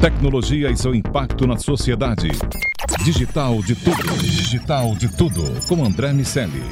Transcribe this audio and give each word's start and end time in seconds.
Tecnologia 0.00 0.70
e 0.70 0.76
seu 0.76 0.94
impacto 0.94 1.46
na 1.46 1.56
sociedade. 1.56 2.28
Digital 3.02 3.62
de 3.62 3.74
tudo. 3.74 4.18
Digital 4.18 4.94
de 4.94 5.08
tudo. 5.16 5.42
Com 5.66 5.82
André 5.82 6.12
Miceli. 6.12 6.62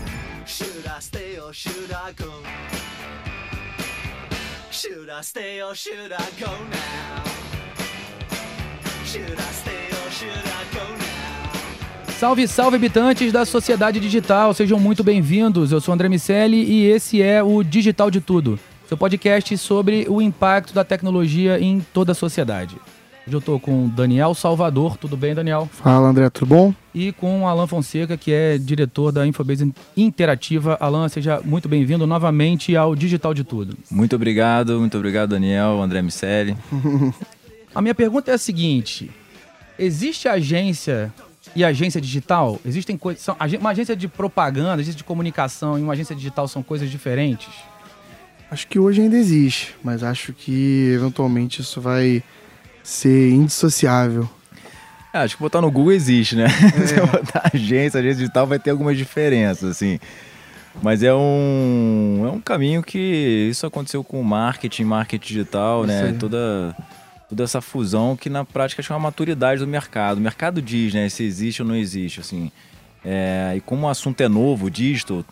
Salve, 12.18 12.46
salve 12.46 12.76
habitantes 12.76 13.32
da 13.32 13.46
sociedade 13.46 13.98
digital, 14.00 14.52
sejam 14.52 14.78
muito 14.78 15.02
bem-vindos. 15.02 15.72
Eu 15.72 15.80
sou 15.80 15.94
André 15.94 16.10
Miceli 16.10 16.62
e 16.62 16.86
esse 16.86 17.22
é 17.22 17.42
o 17.42 17.62
Digital 17.62 18.10
de 18.10 18.20
Tudo, 18.20 18.60
seu 18.86 18.98
podcast 18.98 19.56
sobre 19.56 20.06
o 20.08 20.20
impacto 20.20 20.74
da 20.74 20.84
tecnologia 20.84 21.58
em 21.58 21.80
toda 21.92 22.12
a 22.12 22.14
sociedade. 22.14 22.76
Hoje 23.26 23.36
eu 23.36 23.40
tô 23.40 23.58
com 23.58 23.88
Daniel 23.88 24.34
Salvador, 24.34 24.98
tudo 24.98 25.16
bem, 25.16 25.34
Daniel? 25.34 25.66
Fala, 25.72 26.08
André, 26.08 26.28
tudo 26.28 26.46
bom? 26.46 26.74
E 26.94 27.10
com 27.12 27.48
Alan 27.48 27.66
Fonseca, 27.66 28.18
que 28.18 28.30
é 28.30 28.58
diretor 28.58 29.10
da 29.10 29.26
Infobase 29.26 29.72
Interativa. 29.96 30.76
Alan, 30.78 31.08
seja 31.08 31.40
muito 31.42 31.66
bem-vindo 31.66 32.06
novamente 32.06 32.76
ao 32.76 32.94
Digital 32.94 33.32
de 33.32 33.42
Tudo. 33.42 33.78
Muito 33.90 34.14
obrigado, 34.14 34.78
muito 34.78 34.98
obrigado, 34.98 35.30
Daniel, 35.30 35.80
André 35.80 36.02
Miceli. 36.02 36.54
A 37.74 37.80
minha 37.80 37.94
pergunta 37.94 38.30
é 38.30 38.34
a 38.34 38.38
seguinte: 38.38 39.10
existe 39.78 40.28
agência 40.28 41.10
e 41.56 41.64
agência 41.64 42.02
digital? 42.02 42.60
Existem 42.64 42.96
coisas. 42.96 43.26
Uma 43.58 43.70
agência 43.70 43.96
de 43.96 44.06
propaganda, 44.06 44.74
agência 44.74 44.94
de 44.94 45.02
comunicação 45.02 45.78
e 45.78 45.82
uma 45.82 45.94
agência 45.94 46.14
digital 46.14 46.46
são 46.46 46.62
coisas 46.62 46.90
diferentes? 46.90 47.48
Acho 48.50 48.68
que 48.68 48.78
hoje 48.78 49.00
ainda 49.00 49.16
existe, 49.16 49.74
mas 49.82 50.02
acho 50.02 50.34
que 50.34 50.92
eventualmente 50.94 51.62
isso 51.62 51.80
vai 51.80 52.22
ser 52.84 53.30
indissociável. 53.30 54.28
É, 55.12 55.18
acho 55.18 55.36
que 55.36 55.42
botar 55.42 55.60
no 55.60 55.70
Google 55.70 55.92
existe, 55.92 56.36
né? 56.36 56.46
Se 56.86 56.96
eu 56.96 57.06
botar 57.06 57.50
agência, 57.52 57.98
agência 57.98 58.16
digital, 58.16 58.46
vai 58.46 58.58
ter 58.58 58.70
algumas 58.70 58.96
diferenças, 58.96 59.70
assim. 59.70 59.98
Mas 60.82 61.02
é 61.02 61.14
um, 61.14 62.24
é 62.26 62.30
um 62.30 62.40
caminho 62.40 62.82
que 62.82 63.48
isso 63.48 63.64
aconteceu 63.64 64.02
com 64.04 64.20
o 64.20 64.24
marketing, 64.24 64.84
marketing 64.84 65.26
digital, 65.26 65.84
né? 65.84 66.14
Toda, 66.18 66.76
toda 67.28 67.44
essa 67.44 67.60
fusão 67.60 68.16
que 68.16 68.28
na 68.28 68.44
prática 68.44 68.82
que 68.82 68.92
é 68.92 68.98
maturidade 68.98 69.60
do 69.60 69.66
mercado. 69.68 70.18
O 70.18 70.20
mercado 70.20 70.60
diz, 70.60 70.92
né? 70.92 71.08
Se 71.08 71.22
existe 71.22 71.62
ou 71.62 71.68
não 71.68 71.76
existe, 71.76 72.20
assim. 72.20 72.50
É, 73.04 73.54
e 73.56 73.60
como 73.60 73.86
o 73.86 73.88
assunto 73.88 74.20
é 74.20 74.28
novo, 74.28 74.68
digital, 74.68 75.24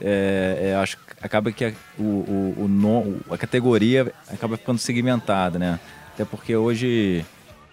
é, 0.00 0.70
é, 0.70 0.76
acho 0.76 0.96
que 0.96 1.02
acaba 1.20 1.52
que 1.52 1.64
a, 1.64 1.72
o, 1.98 2.02
o, 2.02 3.24
o 3.28 3.34
a 3.34 3.36
categoria 3.36 4.12
acaba 4.32 4.56
ficando 4.56 4.78
segmentada, 4.78 5.58
né? 5.58 5.78
Até 6.16 6.24
porque 6.24 6.56
hoje 6.56 7.22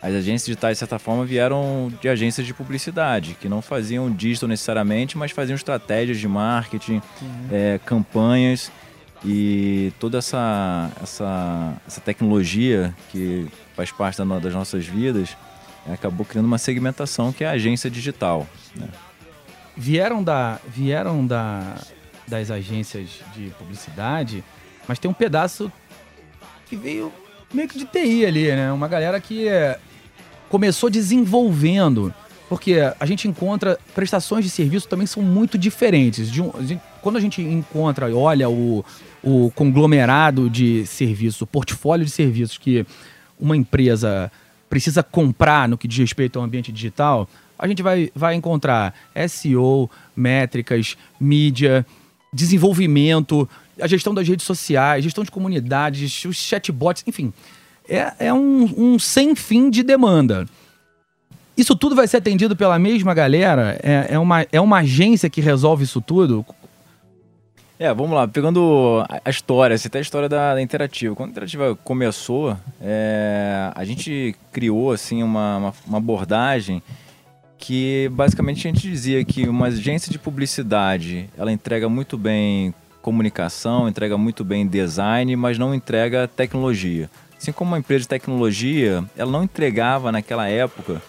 as 0.02 0.14
agências 0.14 0.44
digitais, 0.44 0.76
de 0.76 0.80
certa 0.80 1.00
forma, 1.00 1.24
vieram 1.24 1.90
de 2.02 2.10
agências 2.10 2.46
de 2.46 2.54
publicidade, 2.54 3.38
que 3.40 3.48
não 3.48 3.62
faziam 3.62 4.12
digital 4.12 4.50
necessariamente, 4.50 5.18
mas 5.18 5.32
faziam 5.32 5.56
estratégias 5.56 6.18
de 6.20 6.28
marketing, 6.28 7.02
é, 7.50 7.80
campanhas 7.86 8.70
e 9.24 9.94
toda 10.02 10.18
essa, 10.18 10.92
essa, 11.02 11.74
essa 11.88 12.02
tecnologia 12.02 12.94
que 13.14 13.48
faz 13.78 13.94
parte 13.94 14.18
da 14.18 14.40
das 14.40 14.54
nossas 14.54 14.86
vidas 14.86 15.38
acabou 15.90 16.26
criando 16.26 16.48
uma 16.48 16.58
segmentação 16.58 17.32
que 17.32 17.46
é 17.46 17.48
a 17.48 17.52
agência 17.52 17.90
digital. 17.90 18.46
né? 18.76 18.90
Vieram 19.78 20.22
da. 20.22 20.60
Vieram 20.68 21.26
da. 21.26 21.78
das 22.28 22.52
agências 22.52 23.22
de 23.34 23.52
publicidade, 23.58 24.44
mas 24.86 25.00
tem 25.00 25.10
um 25.10 25.14
pedaço 25.14 25.72
que 26.68 26.76
veio 26.76 27.10
meio 27.54 27.68
que 27.68 27.78
de 27.78 27.86
TI 27.86 28.26
ali, 28.26 28.48
né? 28.48 28.72
Uma 28.72 28.88
galera 28.88 29.20
que 29.20 29.48
é, 29.48 29.78
começou 30.50 30.90
desenvolvendo. 30.90 32.14
Porque 32.50 32.76
a 33.00 33.06
gente 33.06 33.28
encontra 33.28 33.80
prestações 33.96 34.44
de 34.46 34.52
serviço 34.52 34.88
também 34.88 35.08
são 35.08 35.24
muito 35.24 35.58
diferentes. 35.58 36.30
De 36.32 36.42
um- 36.42 36.52
quando 37.02 37.18
a 37.18 37.20
gente 37.22 37.42
encontra 37.42 38.10
e 38.10 38.14
olha 38.14 38.50
o, 38.50 38.86
o 39.24 39.52
conglomerado 39.56 40.50
de 40.50 40.86
serviços, 40.86 41.42
o 41.42 41.48
portfólio 41.48 42.06
de 42.06 42.12
serviços 42.12 42.58
que 42.58 42.86
uma 43.40 43.58
empresa 43.58 44.32
precisa 44.70 45.02
comprar 45.02 45.68
no 45.68 45.78
que 45.78 45.88
diz 45.88 45.98
respeito 46.00 46.38
ao 46.38 46.46
ambiente 46.46 46.72
digital, 46.72 47.28
a 47.58 47.68
gente 47.68 47.82
vai, 47.82 48.12
vai 48.14 48.36
encontrar 48.36 48.94
SEO, 49.28 49.90
métricas, 50.16 50.96
mídia, 51.20 51.86
desenvolvimento, 52.32 53.48
a 53.80 53.88
gestão 53.88 54.14
das 54.14 54.28
redes 54.28 54.46
sociais, 54.46 55.04
gestão 55.04 55.24
de 55.24 55.32
comunidades, 55.32 56.26
os 56.26 56.36
chatbots, 56.36 57.04
enfim. 57.08 57.34
É, 57.88 58.14
é 58.28 58.34
um, 58.34 58.94
um 58.94 59.00
sem 59.00 59.36
fim 59.36 59.70
de 59.70 59.84
demanda. 59.84 60.46
Isso 61.56 61.76
tudo 61.76 61.96
vai 61.96 62.08
ser 62.08 62.18
atendido 62.18 62.56
pela 62.56 62.80
mesma 62.80 63.14
galera? 63.14 63.80
É, 63.84 64.08
é, 64.16 64.20
uma, 64.20 64.46
é 64.52 64.60
uma 64.60 64.78
agência 64.80 65.30
que 65.30 65.42
resolve 65.42 65.84
isso 65.84 66.02
tudo? 66.02 66.46
É, 67.78 67.94
vamos 67.94 68.12
lá, 68.12 68.28
pegando 68.28 69.04
a- 69.26 69.30
história, 69.30 69.78
tem 69.78 70.00
a 70.00 70.02
história 70.02 70.30
da, 70.30 70.56
da 70.56 70.62
Interativa. 70.62 71.16
Quando 71.16 71.30
a 71.30 71.32
Interativa 71.32 71.76
começou, 71.84 72.58
é, 72.82 73.72
a 73.76 73.84
gente 73.84 74.36
criou 74.52 74.92
assim 74.92 75.22
uma, 75.22 75.58
uma, 75.58 75.74
uma 75.86 75.98
abordagem 75.98 76.82
que 77.58 78.10
basicamente 78.14 78.68
a 78.68 78.72
gente 78.72 78.90
dizia 78.90 79.24
que 79.24 79.48
uma 79.48 79.68
agência 79.68 80.12
de 80.12 80.20
publicidade 80.20 81.30
ela 81.38 81.52
entrega 81.52 81.88
muito 81.88 82.18
bem 82.18 82.74
comunicação, 83.04 83.88
entrega 83.88 84.18
muito 84.18 84.44
bem 84.46 84.66
design, 84.66 85.36
mas 85.36 85.60
não 85.60 85.76
entrega 85.76 86.28
tecnologia. 86.28 87.10
Assim 87.38 87.52
como 87.52 87.72
uma 87.72 87.78
empresa 87.78 88.04
de 88.04 88.08
tecnologia, 88.08 89.04
ela 89.18 89.30
não 89.30 89.44
entregava 89.44 90.12
naquela 90.12 90.48
época 90.48 91.02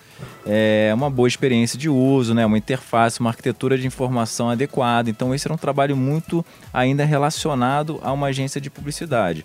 é, 0.45 0.91
uma 0.93 1.09
boa 1.09 1.29
experiência 1.29 1.79
de 1.79 1.89
uso, 1.89 2.35
né, 2.35 2.45
uma 2.45 2.59
interface, 2.59 3.21
uma 3.21 3.31
arquitetura 3.31 3.79
de 3.79 3.87
informação 3.87 4.51
adequada. 4.51 5.09
Então 5.09 5.33
esse 5.33 5.47
era 5.47 5.55
um 5.55 5.59
trabalho 5.59 5.97
muito 5.97 6.45
ainda 6.73 7.05
relacionado 7.05 8.01
a 8.03 8.13
uma 8.13 8.27
agência 8.27 8.61
de 8.61 8.69
publicidade. 8.69 9.45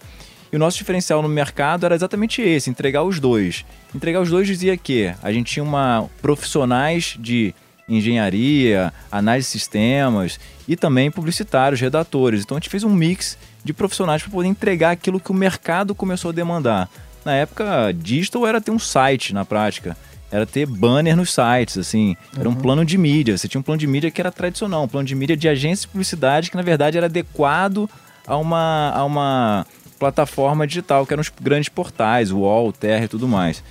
E 0.52 0.56
o 0.56 0.60
nosso 0.60 0.80
diferencial 0.80 1.22
no 1.22 1.30
mercado 1.30 1.86
era 1.86 1.94
exatamente 1.94 2.42
esse, 2.42 2.72
entregar 2.72 3.04
os 3.04 3.20
dois. 3.20 3.64
Entregar 3.94 4.20
os 4.20 4.32
dois 4.32 4.48
dizia 4.48 4.76
que 4.76 5.14
a 5.22 5.32
gente 5.32 5.54
tinha 5.54 5.64
uma 5.64 6.10
profissionais 6.24 7.16
de 7.20 7.54
engenharia, 7.90 8.94
análise 9.12 9.48
de 9.48 9.52
sistemas 9.52 10.40
e 10.68 10.76
também 10.76 11.10
publicitários, 11.10 11.82
redatores. 11.82 12.42
Então 12.42 12.56
a 12.56 12.60
gente 12.60 12.70
fez 12.70 12.84
um 12.84 12.90
mix 12.90 13.38
de 13.64 13.74
profissionais 13.74 14.22
para 14.22 14.32
poder 14.32 14.48
entregar 14.48 14.92
aquilo 14.92 15.20
que 15.20 15.32
o 15.32 15.34
mercado 15.34 15.96
começou 15.96 16.30
a 16.30 16.34
demandar. 16.34 16.90
Na 17.26 17.34
época, 17.34 17.94
digital 17.94 18.48
era 18.48 18.62
ter 18.62 18.72
um 18.72 18.80
site 18.80 19.34
na 19.34 19.44
prática, 19.44 19.98
era 20.32 20.46
ter 20.46 20.66
banner 20.66 21.16
nos 21.16 21.34
sites, 21.34 21.78
assim, 21.78 22.16
era 22.38 22.48
um 22.48 22.56
plano 22.56 22.86
de 22.86 22.98
mídia. 22.98 23.38
Você 23.38 23.48
tinha 23.48 23.60
um 23.60 23.64
plano 23.64 23.80
de 23.80 23.88
mídia 23.88 24.12
que 24.12 24.22
era 24.22 24.32
tradicional, 24.32 24.84
um 24.84 24.88
plano 24.88 25.08
de 25.08 25.16
mídia 25.16 25.36
de 25.36 25.50
agência 25.50 25.84
de 25.84 25.88
publicidade 25.90 26.50
que 26.50 26.58
na 26.58 26.64
verdade 26.64 26.98
era 26.98 27.08
adequado 27.08 27.90
a 28.26 28.38
uma, 28.38 28.92
a 28.96 29.04
uma 29.04 29.66
plataforma 30.00 30.66
digital, 30.66 31.06
que 31.06 31.14
eram 31.14 31.22
os 31.22 31.32
grandes 31.42 31.70
portais, 31.70 32.32
o 32.32 32.40
UOL, 32.40 32.70
o 32.70 32.74
Terra 32.74 33.06
e 33.06 33.08
tudo 33.08 33.28
mais. 33.28 33.64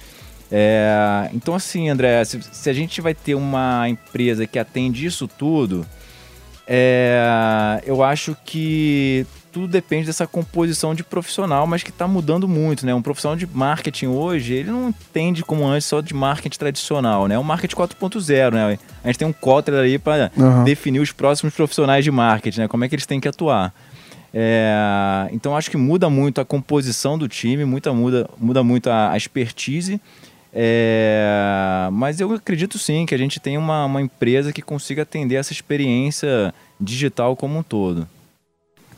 É, 0.51 1.29
então, 1.33 1.55
assim, 1.55 1.89
André, 1.89 2.25
se, 2.25 2.41
se 2.53 2.71
a 2.71 2.73
gente 2.73 3.01
vai 3.01 3.15
ter 3.15 3.35
uma 3.35 3.89
empresa 3.89 4.47
que 4.47 4.59
atende 4.59 5.05
isso 5.05 5.29
tudo, 5.29 5.87
é, 6.67 7.83
eu 7.87 8.03
acho 8.03 8.37
que 8.45 9.27
tudo 9.51 9.67
depende 9.67 10.07
dessa 10.07 10.27
composição 10.27 10.95
de 10.95 11.03
profissional, 11.03 11.67
mas 11.67 11.83
que 11.83 11.91
está 11.91 12.07
mudando 12.07 12.47
muito, 12.47 12.85
né? 12.85 12.95
Um 12.95 13.03
profissional 13.03 13.37
de 13.37 13.47
marketing 13.47 14.07
hoje, 14.07 14.55
ele 14.55 14.71
não 14.71 14.91
entende 14.91 15.43
como 15.43 15.67
antes 15.67 15.87
só 15.87 16.01
de 16.01 16.13
marketing 16.15 16.59
tradicional, 16.59 17.27
né? 17.27 17.39
Um 17.39 17.43
marketing 17.43 17.75
4.0, 17.75 18.53
né? 18.53 18.79
A 19.03 19.07
gente 19.09 19.19
tem 19.19 19.27
um 19.27 19.33
Kotler 19.33 19.81
ali 19.81 19.99
para 19.99 20.31
Aham. 20.39 20.65
definir 20.65 21.01
os 21.01 21.11
próximos 21.11 21.55
profissionais 21.55 22.05
de 22.05 22.11
marketing, 22.11 22.61
né? 22.61 22.69
Como 22.69 22.85
é 22.85 22.89
que 22.89 22.95
eles 22.95 23.07
têm 23.07 23.19
que 23.19 23.29
atuar. 23.29 23.75
É, 24.33 25.29
então 25.33 25.57
acho 25.57 25.71
que 25.71 25.77
muda 25.79 26.11
muito 26.11 26.41
a 26.41 26.45
composição 26.45 27.17
do 27.17 27.27
time, 27.27 27.65
muita, 27.65 27.95
muda, 27.95 28.29
muda 28.39 28.63
muito 28.63 28.91
a, 28.91 29.13
a 29.13 29.17
expertise. 29.17 30.01
É, 30.61 31.89
mas 31.93 32.19
eu 32.19 32.33
acredito 32.33 32.81
sim 32.81 33.07
que 33.07 33.15
a 33.15 33.19
gente 33.19 33.39
tem 33.39 33.57
uma, 33.57 33.85
uma 33.85 34.03
empresa 34.03 34.53
que 34.53 34.61
consiga 34.61 35.03
atender 35.03 35.37
essa 35.37 35.53
experiência 35.53 36.53
digital 36.81 37.37
como 37.37 37.61
um 37.61 37.63
todo. 37.63 38.09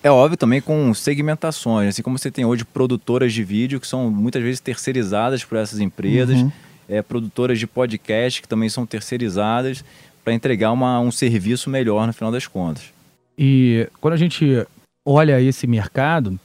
É 0.03 0.11
óbvio 0.11 0.39
também 0.39 0.63
com 0.63 0.95
segmentações, 0.95 1.91
assim 1.91 2.03
como 2.03 2.19
você 2.19 2.31
tem 2.31 2.47
hoje 2.47 2.65
produtoras 2.65 3.35
de 3.35 3.45
vídeo 3.45 3.79
que 3.79 3.87
são 3.87 4.11
muitas 4.11 4.43
vezes 4.43 4.59
terceirizadas 4.59 5.45
por 5.45 5.59
essas 5.59 5.81
empresas, 5.81 6.39
Uhum. 6.39 6.51
é, 6.89 7.03
produtoras 7.03 7.59
de 7.59 7.67
podcast 7.67 8.41
que 8.41 8.49
também 8.49 8.71
são 8.71 8.87
terceirizadas 8.87 9.85
para 10.25 10.33
entregar 10.33 10.73
uma, 10.73 10.99
um 10.99 11.11
serviço 11.11 11.69
melhor 11.69 12.07
no 12.07 12.13
final 12.15 12.33
das 12.33 12.47
contas. 12.47 12.85
E 13.37 13.87
quando 14.01 14.15
a 14.15 14.17
gente 14.17 14.67
olha 15.07 15.39
esse 15.43 15.67
mercado, 15.67 16.41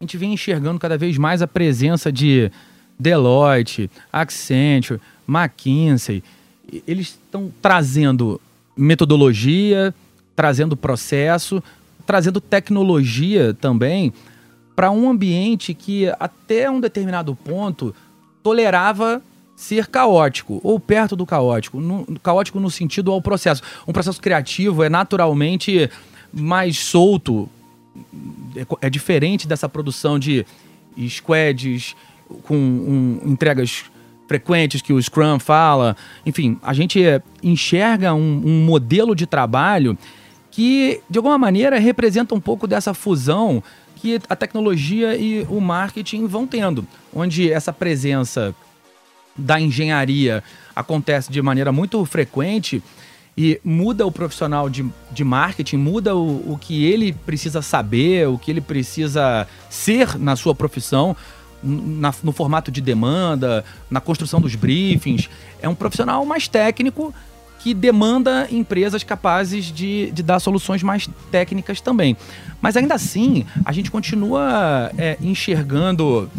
a 0.00 0.04
gente 0.04 0.16
vem 0.16 0.32
enxergando 0.32 0.78
cada 0.78 0.96
vez 0.96 1.18
mais 1.18 1.42
a 1.42 1.48
presença 1.48 2.12
de 2.12 2.52
Deloitte, 3.00 3.90
Accenture, 4.12 5.00
McKinsey. 5.26 6.22
Eles 6.86 7.08
estão 7.08 7.50
trazendo 7.62 8.40
metodologia, 8.76 9.94
trazendo 10.36 10.76
processo, 10.76 11.62
trazendo 12.06 12.40
tecnologia 12.40 13.54
também 13.54 14.12
para 14.76 14.90
um 14.90 15.10
ambiente 15.10 15.74
que 15.74 16.08
até 16.18 16.70
um 16.70 16.80
determinado 16.80 17.34
ponto 17.34 17.94
tolerava 18.42 19.22
ser 19.56 19.86
caótico 19.88 20.60
ou 20.64 20.80
perto 20.80 21.14
do 21.14 21.26
caótico, 21.26 21.80
no, 21.80 22.06
caótico 22.20 22.58
no 22.58 22.70
sentido 22.70 23.12
ao 23.12 23.20
processo. 23.20 23.62
Um 23.86 23.92
processo 23.92 24.20
criativo 24.20 24.82
é 24.82 24.88
naturalmente 24.88 25.90
mais 26.32 26.78
solto, 26.78 27.48
é 28.56 28.86
é 28.86 28.90
diferente 28.90 29.46
dessa 29.46 29.68
produção 29.68 30.18
de 30.18 30.46
squads 31.08 31.94
com 32.42 32.56
um, 32.56 33.20
entregas 33.24 33.84
frequentes 34.26 34.80
que 34.80 34.92
o 34.92 35.02
Scrum 35.02 35.38
fala. 35.38 35.96
Enfim, 36.24 36.58
a 36.62 36.72
gente 36.72 37.00
enxerga 37.42 38.14
um, 38.14 38.42
um 38.44 38.64
modelo 38.64 39.14
de 39.14 39.26
trabalho 39.26 39.98
que, 40.50 41.00
de 41.08 41.18
alguma 41.18 41.38
maneira, 41.38 41.78
representa 41.78 42.34
um 42.34 42.40
pouco 42.40 42.66
dessa 42.66 42.94
fusão 42.94 43.62
que 43.96 44.20
a 44.28 44.36
tecnologia 44.36 45.16
e 45.16 45.42
o 45.48 45.60
marketing 45.60 46.26
vão 46.26 46.46
tendo, 46.46 46.86
onde 47.14 47.52
essa 47.52 47.72
presença 47.72 48.54
da 49.36 49.60
engenharia 49.60 50.42
acontece 50.74 51.30
de 51.30 51.40
maneira 51.42 51.70
muito 51.70 52.04
frequente 52.04 52.82
e 53.36 53.60
muda 53.64 54.06
o 54.06 54.12
profissional 54.12 54.68
de, 54.68 54.84
de 55.10 55.24
marketing, 55.24 55.76
muda 55.76 56.16
o, 56.16 56.52
o 56.52 56.58
que 56.58 56.84
ele 56.84 57.12
precisa 57.12 57.62
saber, 57.62 58.28
o 58.28 58.38
que 58.38 58.50
ele 58.50 58.60
precisa 58.60 59.46
ser 59.68 60.18
na 60.18 60.36
sua 60.36 60.54
profissão, 60.54 61.16
na- 61.62 62.14
no 62.22 62.32
formato 62.32 62.70
de 62.70 62.80
demanda, 62.80 63.64
na 63.90 64.00
construção 64.00 64.40
dos 64.40 64.54
briefings. 64.54 65.28
É 65.60 65.68
um 65.68 65.74
profissional 65.74 66.24
mais 66.24 66.48
técnico 66.48 67.14
que 67.58 67.74
demanda 67.74 68.48
empresas 68.50 69.02
capazes 69.04 69.66
de, 69.66 70.10
de 70.12 70.22
dar 70.22 70.40
soluções 70.40 70.82
mais 70.82 71.08
técnicas 71.30 71.80
também. 71.80 72.16
Mas 72.60 72.76
ainda 72.76 72.94
assim, 72.94 73.44
a 73.64 73.72
gente 73.72 73.90
continua 73.90 74.90
é, 74.96 75.18
enxergando 75.20 76.30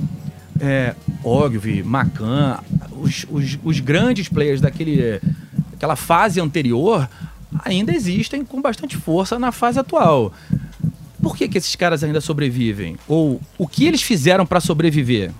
é, 0.60 0.96
Ogilvy, 1.24 1.84
Macan, 1.84 2.60
os, 2.92 3.26
os, 3.30 3.60
os 3.64 3.80
grandes 3.80 4.30
players 4.30 4.62
daquele, 4.62 5.22
daquela 5.72 5.96
fase 5.96 6.40
anterior 6.42 7.08
ainda 7.64 7.94
existem 7.94 8.44
com 8.44 8.60
bastante 8.62 8.98
força 8.98 9.38
na 9.38 9.52
fase 9.52 9.78
atual. 9.80 10.34
Por 11.22 11.36
que, 11.36 11.48
que 11.48 11.58
esses 11.58 11.76
caras 11.76 12.04
ainda 12.04 12.20
sobrevivem? 12.20 12.98
Ou 13.08 13.40
o 13.58 13.68
que 13.68 13.86
eles 13.86 14.02
fizeram 14.02 14.46
para 14.46 14.60
sobreviver? 14.60 15.32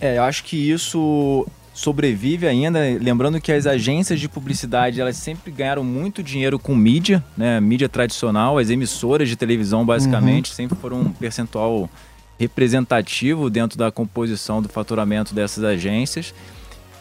É, 0.00 0.18
eu 0.18 0.22
acho 0.22 0.44
que 0.44 0.56
isso 0.56 1.46
sobrevive 1.74 2.46
ainda, 2.48 2.80
lembrando 3.00 3.40
que 3.40 3.52
as 3.52 3.64
agências 3.64 4.18
de 4.18 4.28
publicidade, 4.28 5.00
elas 5.00 5.16
sempre 5.16 5.52
ganharam 5.52 5.84
muito 5.84 6.24
dinheiro 6.24 6.58
com 6.58 6.74
mídia, 6.74 7.22
né? 7.36 7.60
Mídia 7.60 7.88
tradicional, 7.88 8.58
as 8.58 8.68
emissoras 8.68 9.28
de 9.28 9.36
televisão 9.36 9.86
basicamente 9.86 10.52
sempre 10.52 10.76
foram 10.76 11.02
um 11.02 11.12
percentual 11.12 11.88
representativo 12.38 13.48
dentro 13.48 13.78
da 13.78 13.92
composição 13.92 14.60
do 14.60 14.68
faturamento 14.68 15.34
dessas 15.34 15.62
agências. 15.62 16.34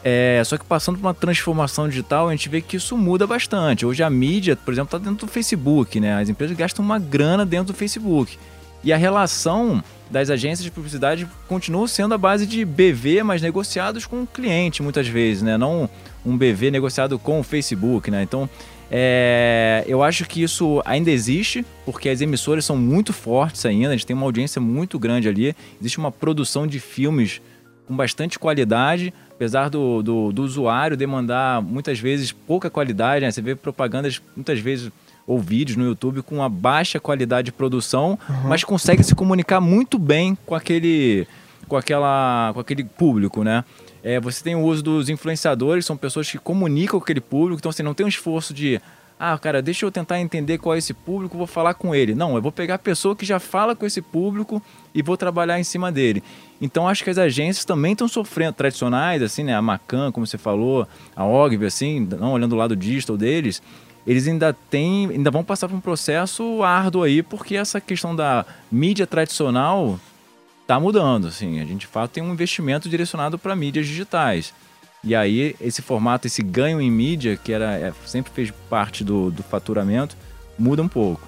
É, 0.03 0.41
só 0.45 0.57
que 0.57 0.65
passando 0.65 0.97
por 0.97 1.05
uma 1.05 1.13
transformação 1.13 1.89
digital, 1.89 2.29
a 2.29 2.31
gente 2.31 2.47
vê 2.47 2.61
que 2.61 2.77
isso 2.77 2.97
muda 2.97 3.27
bastante. 3.27 3.85
Hoje 3.85 4.03
a 4.03 4.09
mídia, 4.09 4.55
por 4.55 4.73
exemplo, 4.73 4.95
está 4.95 4.97
dentro 4.97 5.25
do 5.25 5.31
Facebook, 5.31 5.99
né? 5.99 6.21
As 6.21 6.29
empresas 6.29 6.55
gastam 6.55 6.83
uma 6.83 6.99
grana 6.99 7.45
dentro 7.45 7.73
do 7.73 7.73
Facebook. 7.73 8.37
E 8.83 8.93
a 8.93 8.97
relação 8.97 9.83
das 10.09 10.29
agências 10.29 10.63
de 10.63 10.71
publicidade 10.71 11.27
continua 11.47 11.87
sendo 11.87 12.13
a 12.13 12.17
base 12.17 12.45
de 12.45 12.63
BV, 12.63 13.23
mas 13.23 13.41
negociados 13.41 14.05
com 14.05 14.21
o 14.23 14.27
cliente 14.27 14.81
muitas 14.81 15.07
vezes, 15.07 15.43
né? 15.43 15.57
Não 15.57 15.89
um 16.25 16.37
BV 16.37 16.71
negociado 16.71 17.17
com 17.17 17.39
o 17.39 17.43
Facebook, 17.43 18.09
né? 18.11 18.23
Então, 18.23 18.49
é, 18.89 19.83
eu 19.87 20.01
acho 20.01 20.25
que 20.25 20.41
isso 20.41 20.81
ainda 20.85 21.11
existe, 21.11 21.65
porque 21.85 22.07
as 22.07 22.21
emissoras 22.21 22.63
são 22.63 22.77
muito 22.77 23.11
fortes 23.11 23.65
ainda, 23.65 23.89
a 23.89 23.91
gente 23.91 24.05
tem 24.05 24.15
uma 24.15 24.25
audiência 24.25 24.61
muito 24.61 24.97
grande 24.97 25.27
ali, 25.27 25.55
existe 25.79 25.97
uma 25.97 26.11
produção 26.11 26.65
de 26.65 26.79
filmes 26.79 27.41
com 27.85 27.95
bastante 27.95 28.39
qualidade, 28.39 29.13
apesar 29.37 29.69
do, 29.69 30.01
do, 30.01 30.31
do 30.31 30.41
usuário 30.41 30.97
demandar 30.97 31.61
muitas 31.61 31.99
vezes 31.99 32.31
pouca 32.31 32.71
qualidade, 32.71 33.23
né? 33.23 33.29
Você 33.29 33.39
vê 33.39 33.55
propagandas 33.55 34.19
muitas 34.35 34.59
vezes 34.59 34.91
ou 35.27 35.37
vídeos 35.37 35.77
no 35.77 35.85
YouTube 35.85 36.23
com 36.23 36.35
uma 36.35 36.49
baixa 36.49 36.99
qualidade 36.99 37.45
de 37.47 37.51
produção, 37.51 38.17
mas 38.45 38.63
consegue 38.63 39.03
se 39.03 39.13
comunicar 39.13 39.61
muito 39.61 39.99
bem 39.99 40.35
com 40.45 40.55
aquele, 40.55 41.27
com 41.67 41.75
aquela, 41.75 42.51
com 42.53 42.59
aquele 42.61 42.83
público, 42.83 43.43
né? 43.43 43.63
É, 44.01 44.19
você 44.19 44.43
tem 44.43 44.55
o 44.55 44.61
uso 44.61 44.81
dos 44.81 45.09
influenciadores, 45.09 45.85
são 45.85 45.97
pessoas 45.97 46.31
que 46.31 46.37
comunicam 46.39 46.97
com 46.97 47.03
aquele 47.03 47.21
público, 47.21 47.59
então 47.59 47.71
você 47.71 47.83
não 47.83 47.93
tem 47.93 48.05
um 48.05 48.09
esforço 48.09 48.53
de 48.53 48.81
ah, 49.19 49.37
cara, 49.37 49.61
deixa 49.61 49.85
eu 49.85 49.91
tentar 49.91 50.19
entender 50.19 50.59
qual 50.59 50.75
é 50.75 50.77
esse 50.77 50.93
público, 50.93 51.37
vou 51.37 51.47
falar 51.47 51.73
com 51.73 51.93
ele. 51.93 52.13
Não, 52.13 52.35
eu 52.35 52.41
vou 52.41 52.51
pegar 52.51 52.75
a 52.75 52.79
pessoa 52.79 53.15
que 53.15 53.25
já 53.25 53.39
fala 53.39 53.75
com 53.75 53.85
esse 53.85 54.01
público 54.01 54.61
e 54.93 55.01
vou 55.01 55.17
trabalhar 55.17 55.59
em 55.59 55.63
cima 55.63 55.91
dele. 55.91 56.23
Então 56.61 56.87
acho 56.87 57.03
que 57.03 57.09
as 57.09 57.17
agências 57.17 57.65
também 57.65 57.91
estão 57.91 58.07
sofrendo, 58.07 58.53
tradicionais, 58.53 59.21
assim, 59.21 59.43
né? 59.43 59.55
A 59.55 59.61
Macan, 59.61 60.11
como 60.11 60.25
você 60.25 60.37
falou, 60.37 60.87
a 61.15 61.25
Ogilvy, 61.25 61.65
assim, 61.65 62.07
não 62.19 62.33
olhando 62.33 62.53
o 62.53 62.57
lado 62.57 62.75
digital 62.75 63.15
deles, 63.15 63.61
eles 64.07 64.27
ainda 64.27 64.53
têm, 64.53 65.09
ainda 65.09 65.29
vão 65.29 65.43
passar 65.43 65.67
por 65.67 65.75
um 65.75 65.81
processo 65.81 66.63
árduo 66.63 67.03
aí, 67.03 67.21
porque 67.21 67.55
essa 67.55 67.81
questão 67.81 68.15
da 68.15 68.45
mídia 68.71 69.05
tradicional 69.05 69.99
tá 70.65 70.79
mudando, 70.79 71.27
assim. 71.27 71.59
A 71.59 71.65
gente, 71.65 71.81
de 71.81 71.87
fato, 71.87 72.11
tem 72.11 72.23
um 72.23 72.31
investimento 72.31 72.89
direcionado 72.89 73.37
para 73.37 73.55
mídias 73.55 73.85
digitais. 73.85 74.53
E 75.03 75.15
aí, 75.15 75.55
esse 75.61 75.81
formato, 75.81 76.25
esse 76.25 76.41
ganho 76.41 76.81
em 76.81 76.89
mídia, 76.89 77.37
que 77.37 77.51
era, 77.53 77.73
é, 77.77 77.93
sempre 78.05 78.31
fez 78.33 78.51
parte 78.69 79.03
do, 79.03 79.29
do 79.29 79.43
faturamento, 79.43 80.17
muda 80.57 80.81
um 80.81 80.87
pouco. 80.87 81.21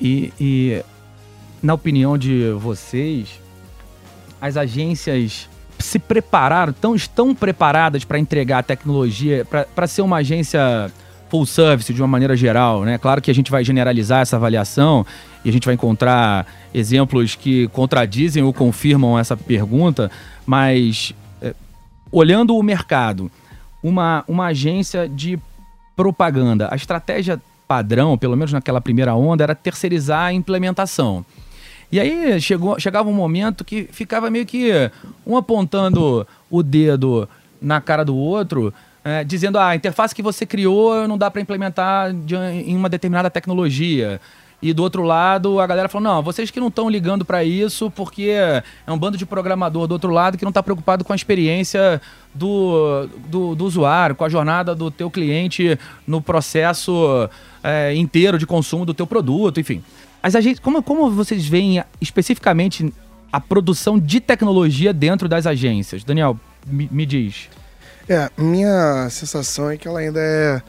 E, 0.00 0.32
e, 0.40 0.82
na 1.62 1.74
opinião 1.74 2.16
de 2.16 2.50
vocês, 2.52 3.40
as 4.40 4.56
agências 4.56 5.48
se 5.78 5.98
prepararam, 5.98 6.72
tão, 6.72 6.94
estão 6.94 7.34
preparadas 7.34 8.04
para 8.04 8.18
entregar 8.18 8.58
a 8.58 8.62
tecnologia, 8.62 9.46
para 9.74 9.86
ser 9.86 10.02
uma 10.02 10.18
agência 10.18 10.90
full 11.28 11.46
service 11.46 11.92
de 11.92 12.00
uma 12.00 12.08
maneira 12.08 12.36
geral, 12.36 12.84
né? 12.84 12.96
Claro 12.96 13.20
que 13.20 13.30
a 13.30 13.34
gente 13.34 13.50
vai 13.50 13.64
generalizar 13.64 14.20
essa 14.20 14.36
avaliação 14.36 15.04
e 15.44 15.48
a 15.48 15.52
gente 15.52 15.64
vai 15.64 15.74
encontrar 15.74 16.46
exemplos 16.72 17.34
que 17.34 17.66
contradizem 17.68 18.42
ou 18.42 18.52
confirmam 18.52 19.18
essa 19.18 19.36
pergunta, 19.36 20.10
mas 20.46 21.12
é, 21.42 21.54
olhando 22.12 22.56
o 22.56 22.62
mercado, 22.62 23.30
uma, 23.82 24.24
uma 24.28 24.46
agência 24.46 25.08
de 25.08 25.38
propaganda, 25.96 26.68
a 26.70 26.76
estratégia 26.76 27.40
padrão, 27.66 28.16
pelo 28.16 28.36
menos 28.36 28.52
naquela 28.52 28.80
primeira 28.80 29.14
onda, 29.14 29.42
era 29.42 29.54
terceirizar 29.54 30.26
a 30.26 30.32
implementação. 30.32 31.24
E 31.94 32.00
aí 32.00 32.40
chegou, 32.40 32.76
chegava 32.80 33.08
um 33.08 33.12
momento 33.12 33.64
que 33.64 33.88
ficava 33.92 34.28
meio 34.28 34.44
que 34.44 34.68
um 35.24 35.36
apontando 35.36 36.26
o 36.50 36.60
dedo 36.60 37.28
na 37.62 37.80
cara 37.80 38.04
do 38.04 38.16
outro, 38.16 38.74
é, 39.04 39.22
dizendo 39.22 39.58
ah, 39.58 39.68
a 39.68 39.76
interface 39.76 40.12
que 40.12 40.20
você 40.20 40.44
criou 40.44 41.06
não 41.06 41.16
dá 41.16 41.30
para 41.30 41.40
implementar 41.40 42.12
de, 42.12 42.34
em 42.34 42.76
uma 42.76 42.88
determinada 42.88 43.30
tecnologia. 43.30 44.20
E 44.60 44.72
do 44.72 44.82
outro 44.82 45.04
lado, 45.04 45.60
a 45.60 45.66
galera 45.68 45.88
falou: 45.88 46.14
não, 46.14 46.20
vocês 46.20 46.50
que 46.50 46.58
não 46.58 46.66
estão 46.66 46.90
ligando 46.90 47.24
para 47.24 47.44
isso, 47.44 47.88
porque 47.92 48.24
é 48.24 48.64
um 48.88 48.98
bando 48.98 49.16
de 49.16 49.24
programador 49.24 49.86
do 49.86 49.92
outro 49.92 50.10
lado 50.10 50.36
que 50.36 50.42
não 50.42 50.50
está 50.50 50.64
preocupado 50.64 51.04
com 51.04 51.12
a 51.12 51.16
experiência 51.16 52.02
do, 52.34 53.08
do, 53.28 53.54
do, 53.54 53.64
usuário, 53.64 54.16
com 54.16 54.24
a 54.24 54.28
jornada 54.28 54.74
do 54.74 54.90
teu 54.90 55.08
cliente 55.08 55.78
no 56.08 56.20
processo 56.20 57.30
é, 57.62 57.94
inteiro 57.94 58.36
de 58.36 58.46
consumo 58.48 58.84
do 58.84 58.92
teu 58.92 59.06
produto, 59.06 59.60
enfim. 59.60 59.80
As 60.24 60.34
agências, 60.34 60.58
como, 60.58 60.82
como 60.82 61.10
vocês 61.10 61.46
veem 61.46 61.84
especificamente 62.00 62.90
a 63.30 63.38
produção 63.38 63.98
de 63.98 64.20
tecnologia 64.20 64.90
dentro 64.90 65.28
das 65.28 65.46
agências? 65.46 66.02
Daniel, 66.02 66.40
me, 66.66 66.88
me 66.90 67.04
diz. 67.04 67.50
É, 68.08 68.30
minha 68.38 69.06
sensação 69.10 69.68
é 69.68 69.76
que 69.76 69.86
ela 69.86 70.00
ainda 70.00 70.18
é. 70.18 70.62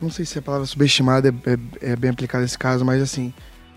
Não 0.00 0.08
sei 0.08 0.24
se 0.24 0.38
a 0.38 0.42
palavra 0.42 0.68
subestimada 0.68 1.30
é, 1.30 1.50
é, 1.50 1.90
é, 1.90 1.96
bem 1.96 2.10
aplicada 2.10 2.42
nesse 2.42 2.56
caso, 2.56 2.84
mas 2.84 3.02
assim. 3.02 3.34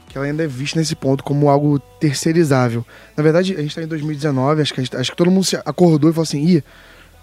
Que 0.08 0.15
ela 0.15 0.27
ainda 0.27 0.44
é 0.44 0.48
vista 0.48 0.77
nesse 0.77 0.96
ponto 0.96 1.24
como 1.24 1.50
algo 1.50 1.79
terceirizável. 2.00 2.86
Na 3.17 3.24
verdade, 3.24 3.55
a 3.55 3.62
gente 3.63 3.74
tá 3.74 3.82
em 3.82 3.88
2019, 3.88 4.62
acho 4.62 4.75
que, 4.75 4.82
gente, 4.84 4.96
acho 4.96 5.10
que 5.10 5.17
todo 5.17 5.32
mundo 5.32 5.44
se 5.44 5.55
acordou 5.55 6.08
e 6.08 6.13
falou 6.13 6.22
assim: 6.22 6.46
ih, 6.46 6.63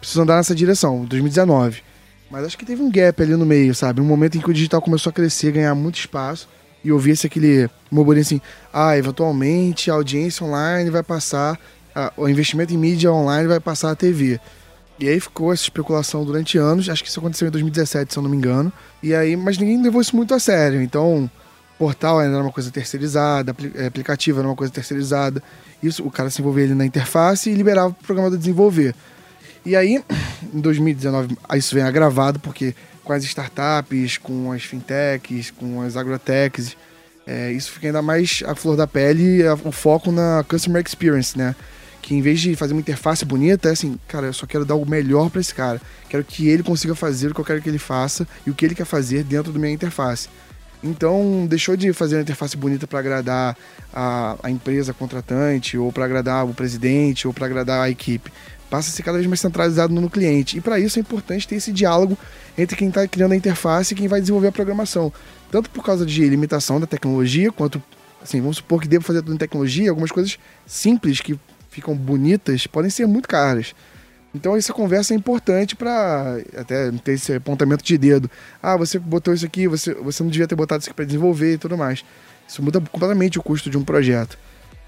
preciso 0.00 0.22
andar 0.22 0.38
nessa 0.38 0.56
direção, 0.56 1.04
2019. 1.04 1.84
Mas 2.28 2.46
acho 2.46 2.58
que 2.58 2.66
teve 2.66 2.82
um 2.82 2.90
gap 2.90 3.22
ali 3.22 3.36
no 3.36 3.46
meio, 3.46 3.72
sabe? 3.76 4.00
Um 4.00 4.04
momento 4.04 4.36
em 4.38 4.40
que 4.40 4.50
o 4.50 4.52
digital 4.52 4.82
começou 4.82 5.10
a 5.10 5.12
crescer, 5.12 5.52
ganhar 5.52 5.72
muito 5.76 6.00
espaço. 6.00 6.48
E 6.84 6.90
ouvisse 6.90 7.26
aquele 7.26 7.68
murmurinho 7.90 8.22
assim, 8.22 8.40
ah, 8.72 8.96
eventualmente 8.96 9.90
a 9.90 9.94
audiência 9.94 10.44
online 10.44 10.90
vai 10.90 11.02
passar, 11.02 11.58
a, 11.94 12.12
o 12.16 12.28
investimento 12.28 12.72
em 12.74 12.76
mídia 12.76 13.12
online 13.12 13.48
vai 13.48 13.60
passar 13.60 13.90
a 13.90 13.96
TV. 13.96 14.40
E 14.98 15.08
aí 15.08 15.18
ficou 15.18 15.52
essa 15.52 15.62
especulação 15.62 16.24
durante 16.24 16.58
anos, 16.58 16.88
acho 16.88 17.02
que 17.02 17.08
isso 17.08 17.18
aconteceu 17.18 17.48
em 17.48 17.50
2017, 17.50 18.12
se 18.12 18.18
eu 18.18 18.22
não 18.22 18.30
me 18.30 18.36
engano. 18.36 18.72
E 19.02 19.14
aí, 19.14 19.36
mas 19.36 19.58
ninguém 19.58 19.82
levou 19.82 20.00
isso 20.00 20.14
muito 20.14 20.32
a 20.34 20.38
sério. 20.38 20.80
Então, 20.80 21.28
portal 21.78 22.20
ainda 22.20 22.36
era 22.36 22.44
uma 22.44 22.52
coisa 22.52 22.70
terceirizada, 22.70 23.54
eh, 23.74 23.86
aplicativo 23.86 24.38
era 24.38 24.48
uma 24.48 24.54
coisa 24.54 24.72
terceirizada. 24.72 25.42
Isso, 25.82 26.04
o 26.06 26.10
cara 26.10 26.30
se 26.30 26.40
envolvia 26.40 26.64
ali 26.64 26.74
na 26.74 26.86
interface 26.86 27.50
e 27.50 27.54
liberava 27.54 27.88
o 27.88 27.94
programador 27.94 28.38
desenvolver. 28.38 28.94
E 29.64 29.74
aí, 29.74 30.02
em 30.54 30.60
2019, 30.60 31.36
aí 31.48 31.58
isso 31.58 31.74
vem 31.74 31.82
agravado, 31.82 32.38
porque 32.38 32.74
com 33.04 33.12
as 33.12 33.24
startups, 33.24 34.18
com 34.18 34.52
as 34.52 34.62
fintechs, 34.64 35.50
com 35.50 35.80
as 35.82 35.96
agrotechs, 35.96 36.76
é, 37.26 37.52
isso 37.52 37.70
fica 37.72 37.86
ainda 37.88 38.02
mais 38.02 38.42
a 38.46 38.54
flor 38.54 38.76
da 38.76 38.86
pele, 38.86 39.46
a- 39.46 39.54
o 39.54 39.72
foco 39.72 40.10
na 40.12 40.44
customer 40.48 40.82
experience, 40.86 41.36
né? 41.36 41.54
Que 42.00 42.14
em 42.16 42.20
vez 42.20 42.40
de 42.40 42.56
fazer 42.56 42.72
uma 42.74 42.80
interface 42.80 43.24
bonita, 43.24 43.68
é 43.68 43.72
assim, 43.72 43.96
cara, 44.08 44.26
eu 44.26 44.32
só 44.32 44.44
quero 44.44 44.64
dar 44.64 44.74
o 44.74 44.84
melhor 44.84 45.30
para 45.30 45.40
esse 45.40 45.54
cara. 45.54 45.80
Quero 46.08 46.24
que 46.24 46.48
ele 46.48 46.62
consiga 46.64 46.94
fazer 46.96 47.28
o 47.30 47.34
que 47.34 47.40
eu 47.40 47.44
quero 47.44 47.62
que 47.62 47.68
ele 47.68 47.78
faça 47.78 48.26
e 48.44 48.50
o 48.50 48.54
que 48.54 48.64
ele 48.64 48.74
quer 48.74 48.84
fazer 48.86 49.22
dentro 49.22 49.52
da 49.52 49.58
minha 49.58 49.72
interface. 49.72 50.28
Então, 50.82 51.46
deixou 51.48 51.76
de 51.76 51.92
fazer 51.92 52.16
uma 52.16 52.22
interface 52.22 52.56
bonita 52.56 52.88
para 52.88 52.98
agradar 52.98 53.56
a, 53.94 54.36
a 54.42 54.50
empresa 54.50 54.92
contratante, 54.92 55.78
ou 55.78 55.92
para 55.92 56.04
agradar 56.04 56.44
o 56.44 56.52
presidente, 56.52 57.24
ou 57.28 57.32
para 57.32 57.46
agradar 57.46 57.82
a 57.82 57.88
equipe. 57.90 58.32
Passa 58.72 58.88
a 58.88 58.92
ser 58.92 59.02
cada 59.02 59.18
vez 59.18 59.28
mais 59.28 59.38
centralizado 59.38 59.92
no 59.92 60.08
cliente. 60.08 60.56
E 60.56 60.60
para 60.62 60.80
isso 60.80 60.98
é 60.98 61.02
importante 61.02 61.46
ter 61.46 61.56
esse 61.56 61.70
diálogo 61.70 62.16
entre 62.56 62.74
quem 62.74 62.88
está 62.88 63.06
criando 63.06 63.32
a 63.32 63.36
interface 63.36 63.92
e 63.92 63.94
quem 63.94 64.08
vai 64.08 64.18
desenvolver 64.18 64.48
a 64.48 64.52
programação. 64.52 65.12
Tanto 65.50 65.68
por 65.68 65.84
causa 65.84 66.06
de 66.06 66.26
limitação 66.26 66.80
da 66.80 66.86
tecnologia, 66.86 67.52
quanto, 67.52 67.82
assim, 68.22 68.40
vamos 68.40 68.56
supor 68.56 68.80
que 68.80 68.88
devo 68.88 69.04
fazer 69.04 69.20
tudo 69.20 69.34
em 69.34 69.36
tecnologia, 69.36 69.90
algumas 69.90 70.10
coisas 70.10 70.38
simples 70.66 71.20
que 71.20 71.38
ficam 71.68 71.94
bonitas 71.94 72.66
podem 72.66 72.88
ser 72.88 73.06
muito 73.06 73.28
caras. 73.28 73.74
Então 74.34 74.56
essa 74.56 74.72
conversa 74.72 75.12
é 75.12 75.18
importante 75.18 75.76
para 75.76 76.38
até 76.56 76.90
ter 76.92 77.12
esse 77.12 77.34
apontamento 77.34 77.84
de 77.84 77.98
dedo. 77.98 78.30
Ah, 78.62 78.78
você 78.78 78.98
botou 78.98 79.34
isso 79.34 79.44
aqui, 79.44 79.68
você, 79.68 79.92
você 79.92 80.22
não 80.22 80.30
devia 80.30 80.48
ter 80.48 80.54
botado 80.54 80.80
isso 80.80 80.88
aqui 80.88 80.96
para 80.96 81.04
desenvolver 81.04 81.52
e 81.52 81.58
tudo 81.58 81.76
mais. 81.76 82.02
Isso 82.48 82.62
muda 82.62 82.80
completamente 82.80 83.38
o 83.38 83.42
custo 83.42 83.68
de 83.68 83.76
um 83.76 83.84
projeto. 83.84 84.38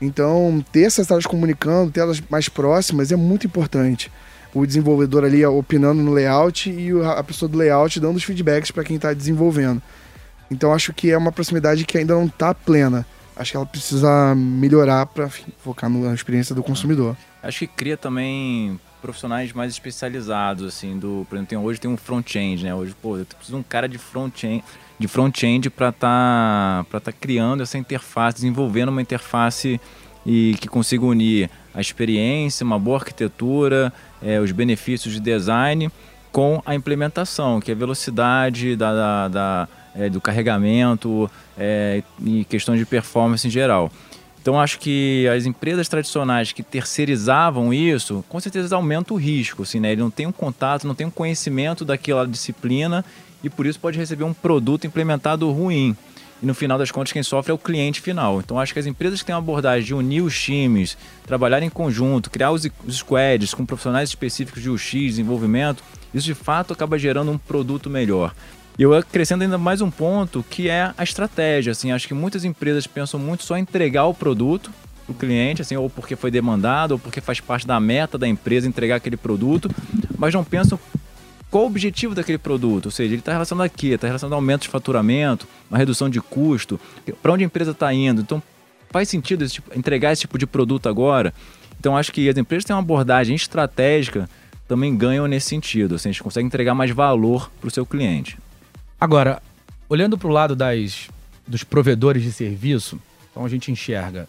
Então, 0.00 0.64
ter 0.72 0.82
essas 0.82 1.06
salas 1.06 1.26
comunicando, 1.26 1.90
ter 1.90 2.00
elas 2.00 2.22
mais 2.28 2.48
próximas 2.48 3.12
é 3.12 3.16
muito 3.16 3.46
importante. 3.46 4.10
O 4.52 4.66
desenvolvedor 4.66 5.24
ali 5.24 5.44
opinando 5.44 6.02
no 6.02 6.12
layout 6.12 6.70
e 6.70 6.90
a 7.04 7.22
pessoa 7.22 7.48
do 7.48 7.58
layout 7.58 7.98
dando 7.98 8.16
os 8.16 8.24
feedbacks 8.24 8.70
para 8.70 8.84
quem 8.84 8.96
está 8.96 9.12
desenvolvendo. 9.12 9.82
Então, 10.50 10.72
acho 10.72 10.92
que 10.92 11.10
é 11.10 11.18
uma 11.18 11.32
proximidade 11.32 11.84
que 11.84 11.98
ainda 11.98 12.14
não 12.14 12.26
está 12.26 12.54
plena. 12.54 13.06
Acho 13.36 13.50
que 13.50 13.56
ela 13.56 13.66
precisa 13.66 14.34
melhorar 14.34 15.06
para 15.06 15.28
focar 15.58 15.90
na 15.90 16.14
experiência 16.14 16.54
do 16.54 16.62
consumidor. 16.62 17.16
Acho 17.42 17.60
que 17.60 17.66
cria 17.66 17.96
também 17.96 18.78
profissionais 19.08 19.52
mais 19.52 19.70
especializados, 19.70 20.66
assim, 20.66 20.98
do, 20.98 21.26
por 21.28 21.36
exemplo, 21.36 21.50
tem- 21.50 21.58
hoje 21.58 21.78
tem 21.78 21.90
um 21.90 21.96
front-end, 21.96 22.64
né? 22.64 22.74
Hoje, 22.74 22.94
pô, 23.02 23.18
eu 23.18 23.26
preciso 23.26 23.52
de 23.52 23.60
um 23.60 23.62
cara 23.62 23.86
de 23.86 23.98
front-end, 23.98 24.64
de 24.98 25.06
front-end 25.06 25.68
para 25.68 25.90
estar 25.90 26.84
para 26.84 27.00
tá 27.00 27.12
criando 27.12 27.62
essa 27.62 27.76
interface, 27.76 28.36
desenvolvendo 28.36 28.88
uma 28.88 29.02
interface 29.02 29.78
e 30.24 30.56
que 30.58 30.68
consiga 30.68 31.04
unir 31.04 31.50
a 31.74 31.82
experiência, 31.82 32.64
uma 32.64 32.78
boa 32.78 32.96
arquitetura, 32.96 33.92
eh, 34.22 34.40
os 34.40 34.50
benefícios 34.52 35.12
de 35.12 35.20
design 35.20 35.90
com 36.32 36.62
a 36.64 36.74
implementação, 36.74 37.60
que 37.60 37.70
é 37.70 37.74
a 37.74 37.76
velocidade 37.76 38.74
da, 38.74 38.94
da- 38.94 39.28
da, 39.28 39.68
eh, 39.96 40.08
do 40.08 40.18
carregamento 40.18 41.30
eh, 41.58 42.02
e 42.24 42.42
questões 42.46 42.78
de 42.78 42.86
performance 42.86 43.46
em 43.46 43.50
geral. 43.50 43.92
Então 44.44 44.60
acho 44.60 44.78
que 44.78 45.26
as 45.34 45.46
empresas 45.46 45.88
tradicionais 45.88 46.52
que 46.52 46.62
terceirizavam 46.62 47.72
isso, 47.72 48.22
com 48.28 48.38
certeza 48.38 48.76
aumenta 48.76 49.14
o 49.14 49.16
risco, 49.16 49.62
assim, 49.62 49.80
né? 49.80 49.92
Ele 49.92 50.02
não 50.02 50.10
tem 50.10 50.26
um 50.26 50.32
contato, 50.32 50.86
não 50.86 50.94
tem 50.94 51.06
um 51.06 51.10
conhecimento 51.10 51.82
daquela 51.82 52.26
disciplina 52.26 53.02
e 53.42 53.48
por 53.48 53.64
isso 53.64 53.80
pode 53.80 53.96
receber 53.96 54.24
um 54.24 54.34
produto 54.34 54.86
implementado 54.86 55.50
ruim. 55.50 55.96
E 56.42 56.44
no 56.44 56.52
final 56.52 56.76
das 56.76 56.90
contas 56.90 57.10
quem 57.10 57.22
sofre 57.22 57.52
é 57.52 57.54
o 57.54 57.58
cliente 57.58 58.02
final. 58.02 58.38
Então 58.38 58.60
acho 58.60 58.74
que 58.74 58.78
as 58.78 58.84
empresas 58.84 59.20
que 59.20 59.24
têm 59.24 59.34
uma 59.34 59.38
abordagem 59.38 59.86
de 59.86 59.94
unir 59.94 60.20
os 60.20 60.38
times, 60.38 60.98
trabalhar 61.26 61.62
em 61.62 61.70
conjunto, 61.70 62.28
criar 62.28 62.50
os, 62.50 62.68
squads 62.90 63.54
com 63.54 63.64
profissionais 63.64 64.10
específicos 64.10 64.62
de 64.62 64.68
UX, 64.68 64.90
desenvolvimento, 64.90 65.82
isso 66.12 66.26
de 66.26 66.34
fato 66.34 66.74
acaba 66.74 66.98
gerando 66.98 67.30
um 67.30 67.38
produto 67.38 67.88
melhor. 67.88 68.34
E 68.76 68.82
eu 68.82 68.92
acrescento 68.92 69.42
ainda 69.42 69.56
mais 69.56 69.80
um 69.80 69.90
ponto 69.90 70.44
que 70.48 70.68
é 70.68 70.92
a 70.96 71.04
estratégia. 71.04 71.70
Assim, 71.70 71.92
acho 71.92 72.08
que 72.08 72.14
muitas 72.14 72.44
empresas 72.44 72.86
pensam 72.86 73.20
muito 73.20 73.44
só 73.44 73.56
em 73.56 73.60
entregar 73.60 74.06
o 74.06 74.14
produto 74.14 74.70
o 75.08 75.14
cliente, 75.14 75.62
assim, 75.62 75.76
ou 75.76 75.90
porque 75.90 76.16
foi 76.16 76.30
demandado, 76.30 76.92
ou 76.92 76.98
porque 76.98 77.20
faz 77.20 77.40
parte 77.40 77.66
da 77.66 77.78
meta 77.78 78.16
da 78.16 78.26
empresa 78.26 78.66
entregar 78.66 78.96
aquele 78.96 79.16
produto, 79.16 79.70
mas 80.16 80.32
não 80.32 80.42
pensam 80.42 80.78
qual 81.50 81.64
o 81.64 81.66
objetivo 81.66 82.14
daquele 82.14 82.38
produto. 82.38 82.86
Ou 82.86 82.90
seja, 82.90 83.12
ele 83.12 83.20
está 83.20 83.32
relacionado 83.32 83.66
aqui, 83.66 83.88
está 83.88 84.06
relacionado 84.06 84.32
a 84.32 84.36
aumento 84.36 84.62
de 84.62 84.68
faturamento, 84.68 85.46
uma 85.70 85.78
redução 85.78 86.08
de 86.08 86.20
custo, 86.20 86.80
para 87.22 87.32
onde 87.32 87.44
a 87.44 87.46
empresa 87.46 87.72
está 87.72 87.92
indo. 87.92 88.22
Então, 88.22 88.42
faz 88.90 89.08
sentido 89.08 89.44
esse 89.44 89.54
tipo- 89.54 89.78
entregar 89.78 90.12
esse 90.12 90.22
tipo 90.22 90.38
de 90.38 90.46
produto 90.46 90.88
agora? 90.88 91.34
Então, 91.78 91.96
acho 91.96 92.12
que 92.12 92.28
as 92.28 92.36
empresas 92.36 92.64
têm 92.64 92.74
uma 92.74 92.80
abordagem 92.80 93.36
estratégica, 93.36 94.28
também 94.66 94.96
ganham 94.96 95.26
nesse 95.26 95.48
sentido. 95.48 95.96
Assim, 95.96 96.08
a 96.08 96.12
gente 96.12 96.22
consegue 96.22 96.46
entregar 96.46 96.74
mais 96.74 96.90
valor 96.90 97.50
para 97.60 97.68
o 97.68 97.70
seu 97.70 97.84
cliente. 97.84 98.38
Agora, 99.00 99.42
olhando 99.88 100.16
para 100.16 100.28
o 100.28 100.30
lado 100.32 100.56
das, 100.56 101.08
dos 101.46 101.64
provedores 101.64 102.22
de 102.22 102.32
serviço, 102.32 102.98
então 103.30 103.44
a 103.44 103.48
gente 103.48 103.70
enxerga 103.70 104.28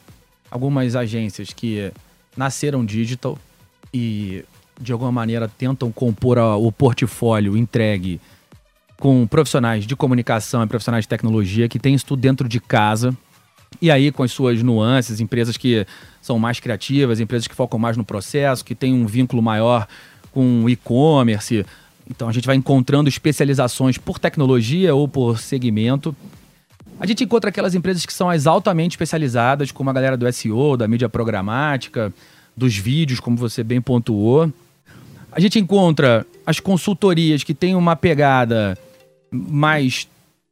algumas 0.49 0.95
agências 0.95 1.51
que 1.53 1.91
nasceram 2.35 2.85
digital 2.85 3.37
e 3.93 4.43
de 4.79 4.91
alguma 4.91 5.11
maneira 5.11 5.47
tentam 5.47 5.91
compor 5.91 6.37
a- 6.37 6.55
o 6.57 6.71
portfólio 6.71 7.55
entregue 7.55 8.19
com 8.97 9.25
profissionais 9.27 9.85
de 9.85 9.95
comunicação 9.95 10.63
e 10.63 10.67
profissionais 10.67 11.05
de 11.05 11.09
tecnologia 11.09 11.69
que 11.69 11.79
têm 11.79 11.93
isso 11.95 12.05
tudo 12.05 12.19
dentro 12.21 12.47
de 12.47 12.59
casa. 12.59 13.15
E 13.81 13.91
aí, 13.91 14.11
com 14.11 14.23
as 14.23 14.31
suas 14.31 14.61
nuances, 14.63 15.19
empresas 15.19 15.57
que 15.57 15.85
são 16.21 16.39
mais 16.39 16.59
criativas, 16.59 17.19
empresas 17.19 17.47
que 17.47 17.55
focam 17.55 17.77
mais 17.77 17.97
no 17.97 18.05
processo, 18.05 18.63
que 18.63 18.73
têm 18.73 18.93
um 18.93 19.05
vínculo 19.05 19.41
maior 19.41 19.85
com 20.31 20.63
o 20.63 20.69
e-commerce. 20.69 21.65
Então, 22.09 22.29
a 22.29 22.31
gente 22.31 22.45
vai 22.45 22.55
encontrando 22.55 23.09
especializações 23.09 23.97
por 23.97 24.19
tecnologia 24.19 24.93
ou 24.93 25.07
por 25.07 25.39
segmento. 25.39 26.15
A 26.99 27.05
gente 27.05 27.23
encontra 27.23 27.49
aquelas 27.49 27.75
empresas 27.75 28.05
que 28.05 28.13
são 28.13 28.29
as 28.29 28.45
altamente 28.47 28.93
especializadas, 28.93 29.71
como 29.71 29.89
a 29.89 29.93
galera 29.93 30.15
do 30.15 30.31
SEO, 30.31 30.77
da 30.77 30.87
mídia 30.87 31.09
programática, 31.09 32.13
dos 32.55 32.75
vídeos, 32.75 33.19
como 33.19 33.35
você 33.35 33.63
bem 33.63 33.81
pontuou. 33.81 34.51
A 35.31 35.39
gente 35.39 35.59
encontra 35.59 36.25
as 36.45 36.59
consultorias 36.59 37.43
que 37.43 37.53
têm 37.53 37.75
uma 37.75 37.95
pegada 37.95 38.77
mais 39.31 40.07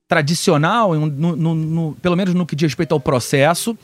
tradicional, 0.08 0.94
no- 0.96 1.36
no- 1.36 1.56
no- 1.56 1.98
pelo 2.02 2.16
menos 2.18 2.34
no 2.34 2.46
que 2.46 2.56
diz 2.56 2.66
respeito 2.72 2.92
ao 2.94 3.00
processo, 3.00 3.78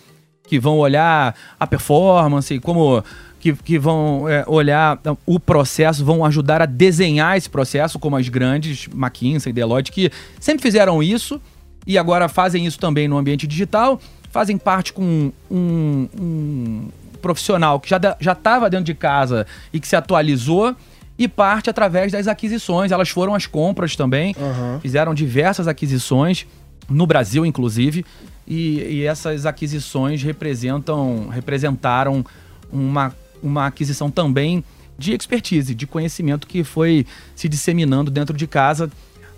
que 0.47 0.59
vão 0.59 0.77
olhar 0.79 1.33
a 1.59 1.65
performance, 1.67 2.59
como 2.59 3.01
que, 3.39 3.53
que 3.53 3.79
vão 3.79 4.27
é, 4.27 4.43
olhar 4.47 4.99
o 5.25 5.39
processo, 5.39 6.03
vão 6.03 6.25
ajudar 6.25 6.61
a 6.61 6.65
desenhar 6.65 7.37
esse 7.37 7.49
processo, 7.49 7.97
como 7.97 8.15
as 8.15 8.27
grandes 8.27 8.87
McKinsey, 8.93 9.53
Deloitte, 9.53 9.91
que 9.91 10.11
sempre 10.39 10.61
fizeram 10.61 11.01
isso 11.01 11.41
e 11.87 11.97
agora 11.97 12.27
fazem 12.27 12.65
isso 12.65 12.79
também 12.79 13.07
no 13.07 13.17
ambiente 13.17 13.47
digital, 13.47 13.99
fazem 14.29 14.57
parte 14.57 14.93
com 14.93 15.31
um, 15.49 16.09
um 16.19 16.87
profissional 17.21 17.79
que 17.79 17.89
já 17.89 18.31
estava 18.31 18.69
dentro 18.69 18.85
de 18.85 18.93
casa 18.93 19.47
e 19.73 19.79
que 19.79 19.87
se 19.87 19.95
atualizou 19.95 20.75
e 21.17 21.27
parte 21.27 21.69
através 21.69 22.11
das 22.11 22.27
aquisições. 22.27 22.91
Elas 22.91 23.09
foram 23.09 23.35
as 23.35 23.45
compras 23.45 23.95
também, 23.95 24.35
fizeram 24.81 25.13
diversas 25.13 25.67
aquisições 25.67 26.45
no 26.89 27.05
Brasil, 27.05 27.45
inclusive, 27.45 28.05
e, 28.47 28.79
e 28.79 29.05
essas 29.05 29.45
aquisições 29.45 30.23
representam 30.23 31.27
representaram 31.27 32.25
uma, 32.71 33.13
uma 33.41 33.67
aquisição 33.67 34.09
também 34.09 34.63
de 34.97 35.13
expertise, 35.13 35.73
de 35.73 35.87
conhecimento 35.87 36.45
que 36.45 36.63
foi 36.63 37.05
se 37.35 37.47
disseminando 37.47 38.11
dentro 38.11 38.35
de 38.35 38.45
casa. 38.45 38.91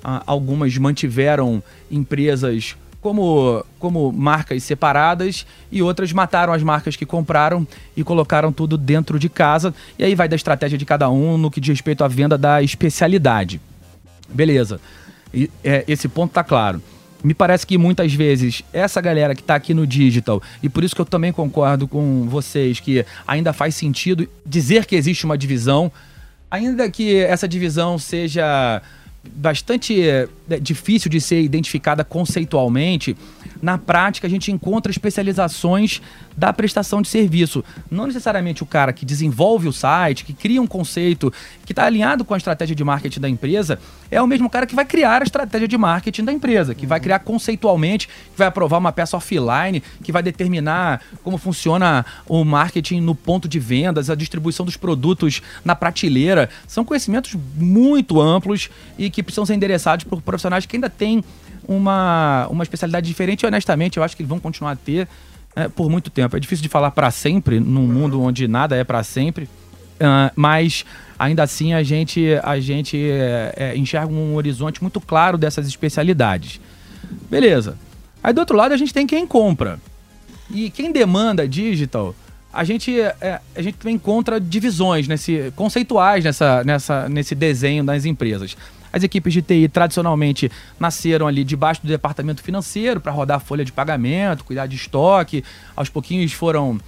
Ah, 0.04 0.24
algumas 0.26 0.76
mantiveram 0.78 1.62
empresas 1.90 2.76
como, 3.02 3.66
como 3.80 4.12
marcas 4.12 4.64
separadas 4.64 5.46
e 5.72 5.82
outras 5.82 6.14
mataram 6.14 6.54
as 6.54 6.64
marcas 6.64 6.96
que 6.96 7.06
compraram 7.06 7.68
e 7.96 8.04
colocaram 8.04 8.52
tudo 8.52 8.78
dentro 8.78 9.20
de 9.20 9.28
casa. 9.28 9.74
E 9.98 10.04
aí 10.04 10.16
vai 10.16 10.30
da 10.30 10.36
estratégia 10.36 10.78
de 10.78 10.86
cada 10.86 11.10
um 11.10 11.38
no 11.38 11.52
que 11.52 11.60
diz 11.60 11.70
respeito 11.70 12.04
à 12.04 12.08
venda 12.08 12.38
da 12.38 12.62
especialidade. 12.62 13.60
Beleza. 14.30 14.80
E, 15.34 15.50
é, 15.64 15.84
esse 15.88 16.08
ponto 16.08 16.32
tá 16.32 16.44
claro. 16.44 16.82
Me 17.24 17.34
parece 17.34 17.66
que 17.68 17.78
muitas 17.78 18.14
vezes 18.14 18.64
essa 18.74 19.00
galera 19.00 19.36
que 19.36 19.44
tá 19.44 19.56
aqui 19.56 19.74
no 19.74 19.86
digital, 19.86 20.42
e 20.62 20.70
por 20.70 20.84
isso 20.84 20.96
que 20.96 21.02
eu 21.02 21.06
também 21.06 21.32
concordo 21.32 21.88
com 21.88 22.28
vocês 22.28 22.80
que 22.80 23.06
ainda 23.28 23.54
faz 23.54 23.76
sentido 23.76 24.28
dizer 24.46 24.86
que 24.86 24.96
existe 24.96 25.26
uma 25.26 25.38
divisão, 25.38 25.92
ainda 26.50 26.90
que 26.90 27.18
essa 27.18 27.48
divisão 27.48 28.00
seja 28.00 28.82
bastante 29.24 30.02
difícil 30.60 31.10
de 31.10 31.22
ser 31.22 31.42
identificada 31.42 32.04
conceitualmente, 32.04 33.16
na 33.62 33.78
prática 33.78 34.28
a 34.28 34.30
gente 34.30 34.52
encontra 34.52 34.92
especializações 34.92 36.02
da 36.36 36.52
prestação 36.52 37.02
de 37.02 37.08
serviço. 37.08 37.64
Não 37.90 38.08
necessariamente 38.08 38.64
o 38.64 38.66
cara 38.66 38.92
que 38.94 39.06
desenvolve 39.06 39.68
o 39.68 39.74
site, 39.74 40.26
que 40.26 40.34
cria 40.34 40.62
um 40.62 40.68
conceito, 40.68 41.32
que 41.66 41.72
está 41.72 41.86
alinhado 41.86 42.26
com 42.26 42.34
a 42.34 42.38
estratégia 42.38 42.76
de 42.76 42.84
marketing 42.84 43.20
da 43.20 43.30
empresa, 43.30 43.80
é 44.10 44.22
o 44.22 44.28
mesmo 44.28 44.50
cara 44.50 44.66
que 44.66 44.76
vai 44.76 44.86
criar 44.86 45.22
a 45.22 45.24
estratégia 45.24 45.68
de 45.68 45.78
marketing 45.78 46.26
da 46.26 46.34
empresa, 46.34 46.74
que 46.74 46.86
vai 46.86 47.00
criar 47.00 47.20
conceitualmente, 47.20 48.08
que 48.08 48.38
vai 48.38 48.48
aprovar 48.48 48.78
uma 48.78 48.92
peça 48.92 49.16
offline, 49.16 49.82
que 50.04 50.12
vai 50.12 50.24
determinar 50.24 51.02
como 51.24 51.38
funciona 51.38 52.06
o 52.28 52.44
marketing 52.44 53.02
no 53.02 53.16
ponto 53.16 53.48
de 53.48 53.60
vendas, 53.60 54.10
a 54.10 54.16
distribuição 54.16 54.66
dos 54.66 54.76
produtos 54.76 55.42
na 55.64 55.76
prateleira. 55.76 56.50
São 56.68 56.84
conhecimentos 56.84 57.36
muito 57.56 58.20
amplos 58.20 58.70
e 58.98 59.10
que 59.10 59.24
precisam 59.24 59.46
ser 59.46 59.54
endereçados 59.54 60.04
por 60.04 60.22
profissionais 60.22 60.41
que 60.68 60.76
ainda 60.76 60.90
têm 60.90 61.24
uma, 61.68 62.48
uma 62.50 62.64
especialidade 62.64 63.08
diferente 63.08 63.44
e 63.44 63.46
honestamente 63.46 63.98
eu 63.98 64.04
acho 64.04 64.16
que 64.16 64.22
eles 64.22 64.30
vão 64.30 64.40
continuar 64.40 64.72
a 64.72 64.76
ter 64.76 65.08
é, 65.56 65.68
por 65.68 65.90
muito 65.90 66.10
tempo. 66.10 66.36
É 66.36 66.40
difícil 66.40 66.64
de 66.64 66.70
falar 66.70 66.92
para 66.92 67.12
sempre 67.12 67.60
num 67.60 67.88
mundo 67.88 68.22
onde 68.22 68.48
nada 68.48 68.76
é 68.76 68.84
para 68.84 69.04
sempre, 69.04 69.46
uh, 69.46 70.32
mas 70.36 70.86
ainda 71.18 71.44
assim 71.44 71.74
a 71.74 71.84
gente, 71.84 72.28
a 72.44 72.60
gente 72.60 72.98
é, 72.98 73.54
é, 73.56 73.78
enxerga 73.78 74.12
um 74.12 74.36
horizonte 74.36 74.82
muito 74.82 75.00
claro 75.00 75.38
dessas 75.38 75.68
especialidades. 75.68 76.60
Beleza. 77.30 77.78
Aí 78.24 78.34
do 78.34 78.40
outro 78.40 78.56
lado 78.56 78.74
a 78.74 78.78
gente 78.78 78.94
tem 78.94 79.06
quem 79.06 79.26
compra. 79.28 79.80
E 80.50 80.70
quem 80.70 80.92
demanda 80.92 81.48
digital, 81.48 82.14
a 82.52 82.64
gente, 82.64 83.00
é, 83.00 83.40
a 83.56 83.62
gente 83.62 83.78
encontra 83.90 84.40
divisões 84.40 85.08
nesse, 85.08 85.54
conceituais 85.56 86.24
nessa, 86.24 86.64
nessa, 86.64 87.08
nesse 87.08 87.34
desenho 87.34 87.84
das 87.84 88.04
empresas. 88.06 88.58
As 88.92 89.04
equipes 89.04 89.34
de 89.34 89.42
TI 89.42 89.68
tradicionalmente 89.68 90.52
nasceram 90.80 91.28
ali 91.28 91.44
debaixo 91.44 91.82
do 91.82 91.88
departamento 91.88 92.42
financeiro 92.42 93.00
para 93.00 93.12
rodar 93.12 93.38
a 93.38 93.40
folha 93.40 93.64
de 93.64 93.72
pagamento, 93.72 94.44
cuidar 94.44 94.68
de 94.68 94.76
estoque. 94.76 95.44
Aos 95.76 95.90
pouquinhos 95.90 96.34
foram 96.34 96.80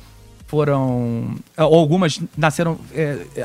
foram 0.48 1.36
algumas 1.58 2.20
nasceram 2.38 2.80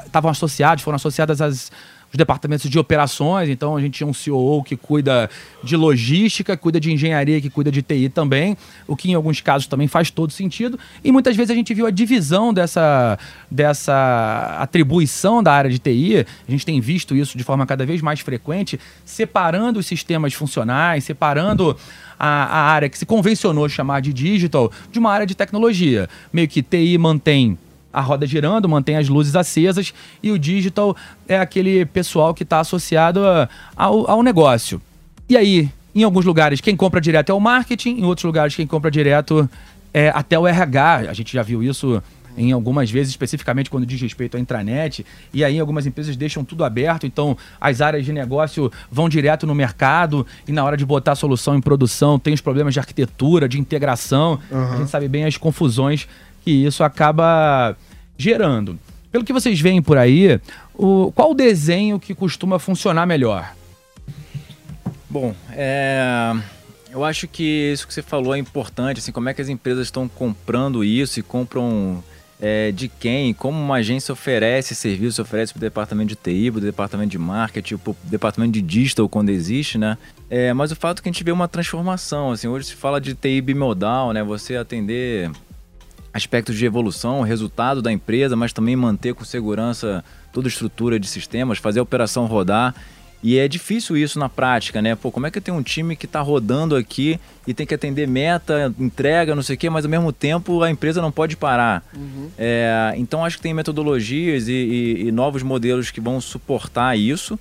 estavam 0.05 0.29
é, 0.29 0.33
associadas 0.33 0.83
foram 0.83 0.97
associadas 0.97 1.41
às 1.41 1.73
os 2.11 2.17
departamentos 2.17 2.69
de 2.69 2.79
operações, 2.79 3.49
então 3.49 3.77
a 3.77 3.81
gente 3.81 3.95
tinha 3.95 4.07
um 4.07 4.15
CEO 4.15 4.63
que 4.63 4.77
cuida 4.77 5.29
de 5.63 5.77
logística, 5.77 6.57
cuida 6.57 6.81
de 6.81 6.93
engenharia, 6.93 7.41
que 7.41 7.51
cuida 7.51 7.71
de 7.71 7.83
TI 7.83 8.09
também, 8.09 8.57
o 8.87 8.97
que 8.97 9.11
em 9.11 9.15
alguns 9.15 9.41
casos 9.41 9.67
também 9.67 9.87
faz 9.87 10.11
todo 10.11 10.33
sentido. 10.33 10.79
E 11.05 11.13
muitas 11.13 11.37
vezes 11.37 11.51
a 11.51 11.55
gente 11.55 11.75
viu 11.75 11.87
a 11.87 11.91
divisão 11.91 12.53
dessa, 12.53 13.19
dessa 13.51 14.57
atribuição 14.59 15.43
da 15.43 15.53
área 15.53 15.71
de 15.71 15.79
TI, 15.79 16.27
a 16.47 16.51
gente 16.51 16.65
tem 16.65 16.81
visto 16.81 17.15
isso 17.15 17.37
de 17.37 17.45
forma 17.45 17.67
cada 17.67 17.85
vez 17.85 18.01
mais 18.01 18.21
frequente, 18.21 18.81
separando 19.05 19.79
os 19.79 19.87
sistemas 19.87 20.33
funcionais, 20.33 21.05
separando 21.05 21.77
a, 22.19 22.45
a 22.45 22.61
área 22.73 22.89
que 22.89 22.99
se 22.99 23.07
convencionou 23.07 23.69
chamar 23.69 24.01
de 24.01 24.13
digital 24.13 24.73
de 24.91 24.99
uma 24.99 25.13
área 25.13 25.27
de 25.27 25.35
tecnologia. 25.35 26.09
Meio 26.33 26.49
que 26.49 26.63
TI 26.63 26.97
mantém 26.99 27.59
a 27.99 28.01
roda 28.01 28.27
girando, 28.27 28.69
mantém 28.69 28.97
as 28.97 29.09
luzes 29.09 29.35
acesas 29.35 29.93
e 30.23 30.31
o 30.31 30.39
digital 30.39 30.97
é 31.27 31.39
aquele 31.39 31.85
pessoal 31.85 32.33
que 32.33 32.45
está 32.45 32.61
associado 32.61 33.27
a, 33.27 33.49
ao, 33.77 34.09
ao 34.09 34.23
negócio. 34.23 34.81
E 35.29 35.37
aí, 35.37 35.69
em 35.95 36.05
alguns 36.05 36.25
lugares, 36.25 36.61
quem 36.61 36.77
compra 36.77 37.01
direto 37.01 37.31
é 37.31 37.35
o 37.35 37.41
marketing, 37.41 37.99
em 37.99 38.05
outros 38.05 38.25
lugares, 38.25 38.55
quem 38.55 38.67
compra 38.67 38.89
direto 38.89 39.51
é 39.93 40.11
até 40.15 40.39
o 40.39 40.47
RH. 40.47 41.07
A 41.11 41.13
gente 41.13 41.33
já 41.33 41.43
viu 41.43 41.61
isso 41.61 42.01
em 42.37 42.53
algumas 42.53 42.89
vezes, 42.89 43.11
especificamente 43.11 43.69
quando 43.69 43.85
diz 43.85 44.01
respeito 44.01 44.37
à 44.37 44.41
intranet, 44.41 45.05
e 45.35 45.43
aí 45.43 45.59
algumas 45.59 45.87
empresas 45.87 46.15
deixam 46.15 46.45
tudo 46.45 46.63
aberto, 46.63 47.05
então 47.05 47.37
as 47.61 47.81
áreas 47.81 48.05
de 48.05 48.13
negócio 48.13 48.71
vão 48.93 49.09
direto 49.09 49.45
no 49.45 49.57
mercado 49.57 50.25
e 50.47 50.53
na 50.53 50.63
hora 50.63 50.77
de 50.77 50.87
botar 50.87 51.13
a 51.13 51.17
solução 51.17 51.57
em 51.57 51.61
produção 51.61 52.17
tem 52.17 52.33
os 52.33 52.41
problemas 52.41 52.75
de 52.75 52.79
arquitetura, 52.79 53.49
de 53.49 53.59
integração. 53.59 54.39
Uhum. 54.53 54.73
A 54.73 54.77
gente 54.77 54.91
sabe 54.91 55.09
bem 55.09 55.25
as 55.25 55.37
confusões 55.37 56.07
que 56.45 56.65
isso 56.65 56.85
acaba 56.85 57.77
gerando. 58.19 58.79
Pelo 59.11 59.25
que 59.25 59.33
vocês 59.33 59.59
veem 59.59 59.81
por 59.81 59.97
aí, 59.97 60.39
o, 60.75 61.11
qual 61.13 61.31
o 61.31 61.35
desenho 61.35 61.99
que 61.99 62.15
costuma 62.15 62.59
funcionar 62.59 63.07
melhor? 63.07 63.55
Bom, 65.09 65.35
é, 65.53 66.35
eu 66.91 67.03
acho 67.03 67.27
que 67.27 67.73
isso 67.73 67.87
que 67.87 67.95
você 67.95 68.03
falou 68.03 68.35
é 68.35 68.39
importante, 68.39 68.99
assim, 68.99 69.13
como 69.13 69.29
é 69.29 69.35
que 69.35 69.41
as 69.41 69.49
empresas 69.49 69.87
estão 69.87 70.07
comprando 70.07 70.85
isso 70.85 71.19
e 71.19 71.23
compram 71.23 72.05
é, 72.41 72.71
de 72.71 72.89
quem, 72.89 73.33
como 73.33 73.59
uma 73.59 73.77
agência 73.77 74.13
oferece 74.13 74.75
serviço, 74.75 75.23
oferece 75.23 75.53
para 75.53 75.59
o 75.59 75.63
departamento 75.63 76.09
de 76.09 76.17
TI, 76.17 76.51
para 76.51 76.59
o 76.59 76.61
departamento 76.61 77.11
de 77.11 77.19
marketing, 77.19 77.79
para 77.79 77.91
o 77.91 77.97
departamento 78.05 78.53
de 78.53 78.61
digital 78.61 79.09
quando 79.09 79.31
existe, 79.31 79.79
né? 79.79 79.97
É, 80.29 80.53
mas 80.53 80.71
o 80.71 80.77
fato 80.77 81.01
é 81.01 81.03
que 81.03 81.09
a 81.09 81.13
gente 81.13 81.25
vê 81.25 81.33
uma 81.33 81.49
transformação, 81.49 82.33
assim, 82.33 82.47
hoje 82.47 82.67
se 82.67 82.75
fala 82.75 83.01
de 83.01 83.15
TI 83.15 83.41
bimodal, 83.41 84.13
né? 84.13 84.23
Você 84.23 84.57
atender 84.57 85.31
aspectos 86.19 86.57
de 86.57 86.67
evolução, 86.67 87.23
resultado 87.23 87.81
da 87.81 87.91
empresa, 87.93 88.37
mas 88.37 88.53
também 88.53 88.77
manter 88.77 89.15
com 89.15 89.25
segurança 89.25 90.05
toda 90.33 90.47
a 90.47 90.51
estrutura 90.51 91.01
de 91.01 91.07
sistemas, 91.07 91.59
fazer 91.59 91.81
a 91.81 91.83
operação 91.83 92.27
rodar. 92.27 92.75
E 93.23 93.37
é 93.37 93.49
difícil 93.49 93.97
isso 93.97 94.19
na 94.19 94.29
prática, 94.29 94.81
né? 94.81 94.95
Pô, 94.95 95.11
como 95.11 95.27
é 95.27 95.31
que 95.31 95.41
tenho 95.41 95.57
um 95.57 95.63
time 95.63 95.97
que 95.97 96.07
está 96.07 96.21
rodando 96.21 96.77
aqui 96.77 97.19
e 97.47 97.53
tem 97.53 97.67
que 97.67 97.75
atender 97.75 98.07
meta, 98.07 98.73
entrega, 98.79 99.35
não 99.35 99.43
sei 99.43 99.57
o 99.57 99.59
quê, 99.59 99.69
mas 99.69 99.85
ao 99.85 99.91
mesmo 99.91 100.13
tempo 100.13 100.63
a 100.63 100.71
empresa 100.71 101.03
não 101.03 101.11
pode 101.11 101.37
parar. 101.37 101.83
Uhum. 101.93 102.31
É, 102.39 102.95
então 102.97 103.25
acho 103.25 103.37
que 103.37 103.43
tem 103.43 103.53
metodologias 103.53 104.47
e, 104.47 104.53
e, 104.53 105.09
e, 105.09 105.13
novos 105.13 105.43
modelos 105.43 105.91
que 105.91 106.01
vão 106.01 106.21
suportar 106.21 106.97
isso. 106.97 107.39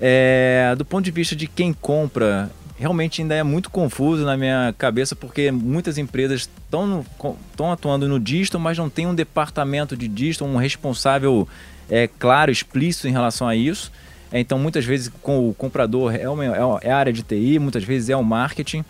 É, 0.00 0.74
do 0.76 0.84
ponto 0.84 1.04
de 1.04 1.12
vista 1.12 1.36
de 1.36 1.46
quem 1.46 1.72
compra, 1.72 2.50
realmente 2.82 3.22
ainda 3.22 3.34
é 3.34 3.42
muito 3.42 3.70
confuso 3.70 4.24
na 4.24 4.36
minha 4.36 4.74
cabeça, 4.76 5.14
porque 5.14 5.52
muitas 5.52 5.98
empresas 5.98 6.50
estão 6.66 7.72
atuando 7.72 8.08
no 8.08 8.18
digital, 8.18 8.60
mas 8.60 8.76
não 8.76 8.90
tem 8.90 9.06
um 9.06 9.14
departamento 9.14 9.96
de 9.96 10.08
digital, 10.08 10.48
um 10.48 10.56
responsável 10.56 11.48
é, 11.88 12.08
claro, 12.18 12.50
explícito 12.50 13.06
em 13.06 13.12
relação 13.12 13.46
a 13.46 13.54
isso. 13.54 13.92
É, 14.32 14.40
então, 14.40 14.58
muitas 14.58 14.84
vezes, 14.84 15.12
com 15.22 15.48
o 15.48 15.54
comprador 15.54 16.14
é, 16.14 16.28
uma, 16.28 16.44
é 16.82 16.90
a 16.90 16.96
área 16.96 17.12
de 17.12 17.22
TI, 17.22 17.58
muitas 17.60 17.84
vezes 17.84 18.10
é 18.10 18.16
o 18.16 18.24
marketing. 18.24 18.84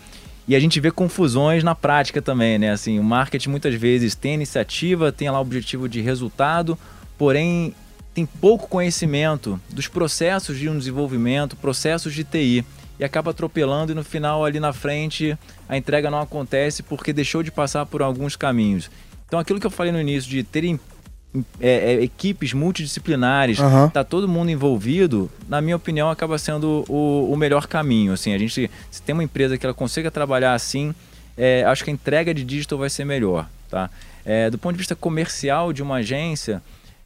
E 0.48 0.56
a 0.56 0.60
gente 0.60 0.80
vê 0.80 0.90
confusões 0.90 1.62
na 1.62 1.74
prática 1.74 2.22
também, 2.22 2.58
né? 2.58 2.70
Assim, 2.70 2.98
o 2.98 3.04
marketing 3.04 3.50
muitas 3.50 3.74
vezes 3.74 4.14
tem 4.14 4.34
iniciativa, 4.34 5.12
tem 5.12 5.30
lá 5.30 5.38
o 5.38 5.42
objetivo 5.42 5.88
de 5.88 6.00
resultado, 6.00 6.78
porém 7.18 7.74
tem 8.14 8.24
pouco 8.26 8.68
conhecimento 8.68 9.60
dos 9.70 9.86
processos 9.86 10.58
de 10.58 10.68
um 10.68 10.78
desenvolvimento, 10.78 11.56
processos 11.56 12.14
de 12.14 12.24
TI 12.24 12.64
e 13.02 13.04
acaba 13.04 13.32
atropelando 13.32 13.90
e 13.90 13.94
no 13.96 14.04
final 14.04 14.44
ali 14.44 14.60
na 14.60 14.72
frente 14.72 15.36
a 15.68 15.76
entrega 15.76 16.08
não 16.08 16.20
acontece 16.20 16.84
porque 16.84 17.12
deixou 17.12 17.42
de 17.42 17.50
passar 17.50 17.84
por 17.84 18.00
alguns 18.00 18.36
caminhos. 18.36 18.88
Então 19.26 19.40
aquilo 19.40 19.58
que 19.58 19.66
eu 19.66 19.70
falei 19.72 19.90
no 19.90 20.00
início 20.00 20.30
de 20.30 20.44
terem 20.44 20.78
é, 21.60 21.94
é, 21.94 22.02
equipes 22.02 22.52
multidisciplinares, 22.52 23.58
uhum. 23.58 23.88
tá 23.88 24.04
todo 24.04 24.28
mundo 24.28 24.50
envolvido, 24.50 25.28
na 25.48 25.60
minha 25.60 25.74
opinião, 25.74 26.10
acaba 26.10 26.38
sendo 26.38 26.84
o, 26.88 27.32
o, 27.32 27.36
melhor 27.36 27.66
caminho. 27.66 28.12
Assim, 28.12 28.34
a 28.34 28.38
gente, 28.38 28.70
se 28.90 29.02
tem 29.02 29.14
uma 29.14 29.24
empresa 29.24 29.58
que 29.58 29.66
ela 29.66 29.74
consiga 29.74 30.10
trabalhar 30.10 30.52
assim, 30.52 30.94
é, 31.36 31.64
acho 31.64 31.82
que 31.82 31.90
a 31.90 31.92
entrega 31.92 32.32
de 32.32 32.44
digital 32.44 32.78
vai 32.78 32.90
ser 32.90 33.04
melhor. 33.04 33.48
Tá? 33.68 33.90
É, 34.24 34.48
do 34.48 34.58
ponto 34.58 34.74
de 34.74 34.78
vista 34.78 34.94
comercial 34.94 35.72
de 35.72 35.82
uma 35.82 35.96
agência, 35.96 36.62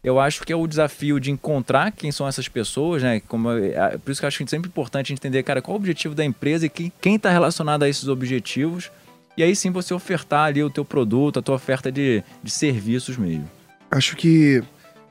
eu 0.06 0.20
acho 0.20 0.44
que 0.44 0.52
é 0.52 0.56
o 0.56 0.68
desafio 0.68 1.18
de 1.18 1.32
encontrar 1.32 1.90
quem 1.90 2.12
são 2.12 2.28
essas 2.28 2.46
pessoas, 2.46 3.02
né? 3.02 3.18
Como, 3.26 3.50
é, 3.50 3.98
por 3.98 4.12
isso 4.12 4.20
que 4.20 4.24
eu 4.24 4.28
acho 4.28 4.38
que 4.38 4.44
é 4.44 4.46
sempre 4.46 4.68
importante 4.68 5.12
entender, 5.12 5.42
cara, 5.42 5.60
qual 5.60 5.74
o 5.74 5.80
objetivo 5.80 6.14
da 6.14 6.24
empresa 6.24 6.64
e 6.64 6.68
quem 6.68 7.16
está 7.16 7.28
relacionado 7.28 7.82
a 7.82 7.88
esses 7.88 8.06
objetivos. 8.06 8.88
E 9.36 9.42
aí 9.42 9.56
sim 9.56 9.72
você 9.72 9.92
ofertar 9.92 10.44
ali 10.44 10.62
o 10.62 10.70
teu 10.70 10.84
produto, 10.84 11.40
a 11.40 11.42
tua 11.42 11.56
oferta 11.56 11.90
de, 11.90 12.22
de 12.40 12.50
serviços 12.52 13.16
mesmo. 13.16 13.50
Acho 13.90 14.14
que. 14.14 14.62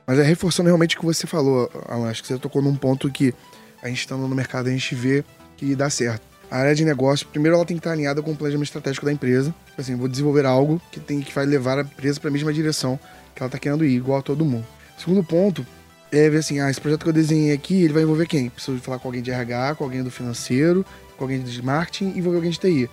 Mas 0.06 0.18
é 0.18 0.22
reforçando 0.22 0.68
realmente 0.68 0.96
o 0.96 1.00
que 1.00 1.04
você 1.04 1.26
falou, 1.26 1.70
Alan. 1.86 2.08
Acho 2.08 2.22
que 2.22 2.28
você 2.28 2.38
tocou 2.38 2.62
num 2.62 2.74
ponto 2.74 3.10
que 3.10 3.34
a 3.82 3.88
gente 3.88 3.98
estando 3.98 4.26
no 4.26 4.34
mercado, 4.34 4.68
a 4.68 4.72
gente 4.72 4.94
vê 4.94 5.22
que 5.58 5.76
dá 5.76 5.90
certo. 5.90 6.22
A 6.50 6.56
área 6.56 6.74
de 6.74 6.86
negócio, 6.86 7.26
primeiro 7.26 7.56
ela 7.56 7.66
tem 7.66 7.76
que 7.76 7.80
estar 7.80 7.92
alinhada 7.92 8.22
com 8.22 8.32
o 8.32 8.36
planejamento 8.36 8.68
estratégico 8.68 9.04
da 9.04 9.12
empresa. 9.12 9.54
Assim, 9.76 9.94
vou 9.94 10.08
desenvolver 10.08 10.46
algo 10.46 10.80
que 10.90 10.98
tem 10.98 11.20
que 11.20 11.34
vai 11.34 11.44
levar 11.44 11.80
a 11.80 11.82
empresa 11.82 12.18
para 12.18 12.30
a 12.30 12.32
mesma 12.32 12.50
direção 12.50 12.98
que 13.34 13.42
ela 13.42 13.48
está 13.48 13.58
querendo 13.58 13.84
ir, 13.84 13.94
igual 13.94 14.20
a 14.20 14.22
todo 14.22 14.42
mundo. 14.42 14.75
Segundo 14.96 15.22
ponto 15.22 15.66
é 16.10 16.30
ver 16.30 16.38
assim, 16.38 16.60
ah, 16.60 16.70
esse 16.70 16.80
projeto 16.80 17.02
que 17.02 17.08
eu 17.08 17.12
desenhei 17.12 17.52
aqui, 17.52 17.82
ele 17.82 17.92
vai 17.92 18.02
envolver 18.02 18.26
quem? 18.26 18.48
Preciso 18.48 18.78
falar 18.78 18.98
com 18.98 19.08
alguém 19.08 19.22
de 19.22 19.30
RH, 19.30 19.74
com 19.74 19.84
alguém 19.84 20.02
do 20.02 20.10
financeiro, 20.10 20.84
com 21.16 21.24
alguém 21.24 21.42
de 21.42 21.62
marketing 21.62 22.12
e 22.14 22.18
envolver 22.18 22.36
alguém 22.36 22.50
de 22.50 22.58
TI. 22.58 22.90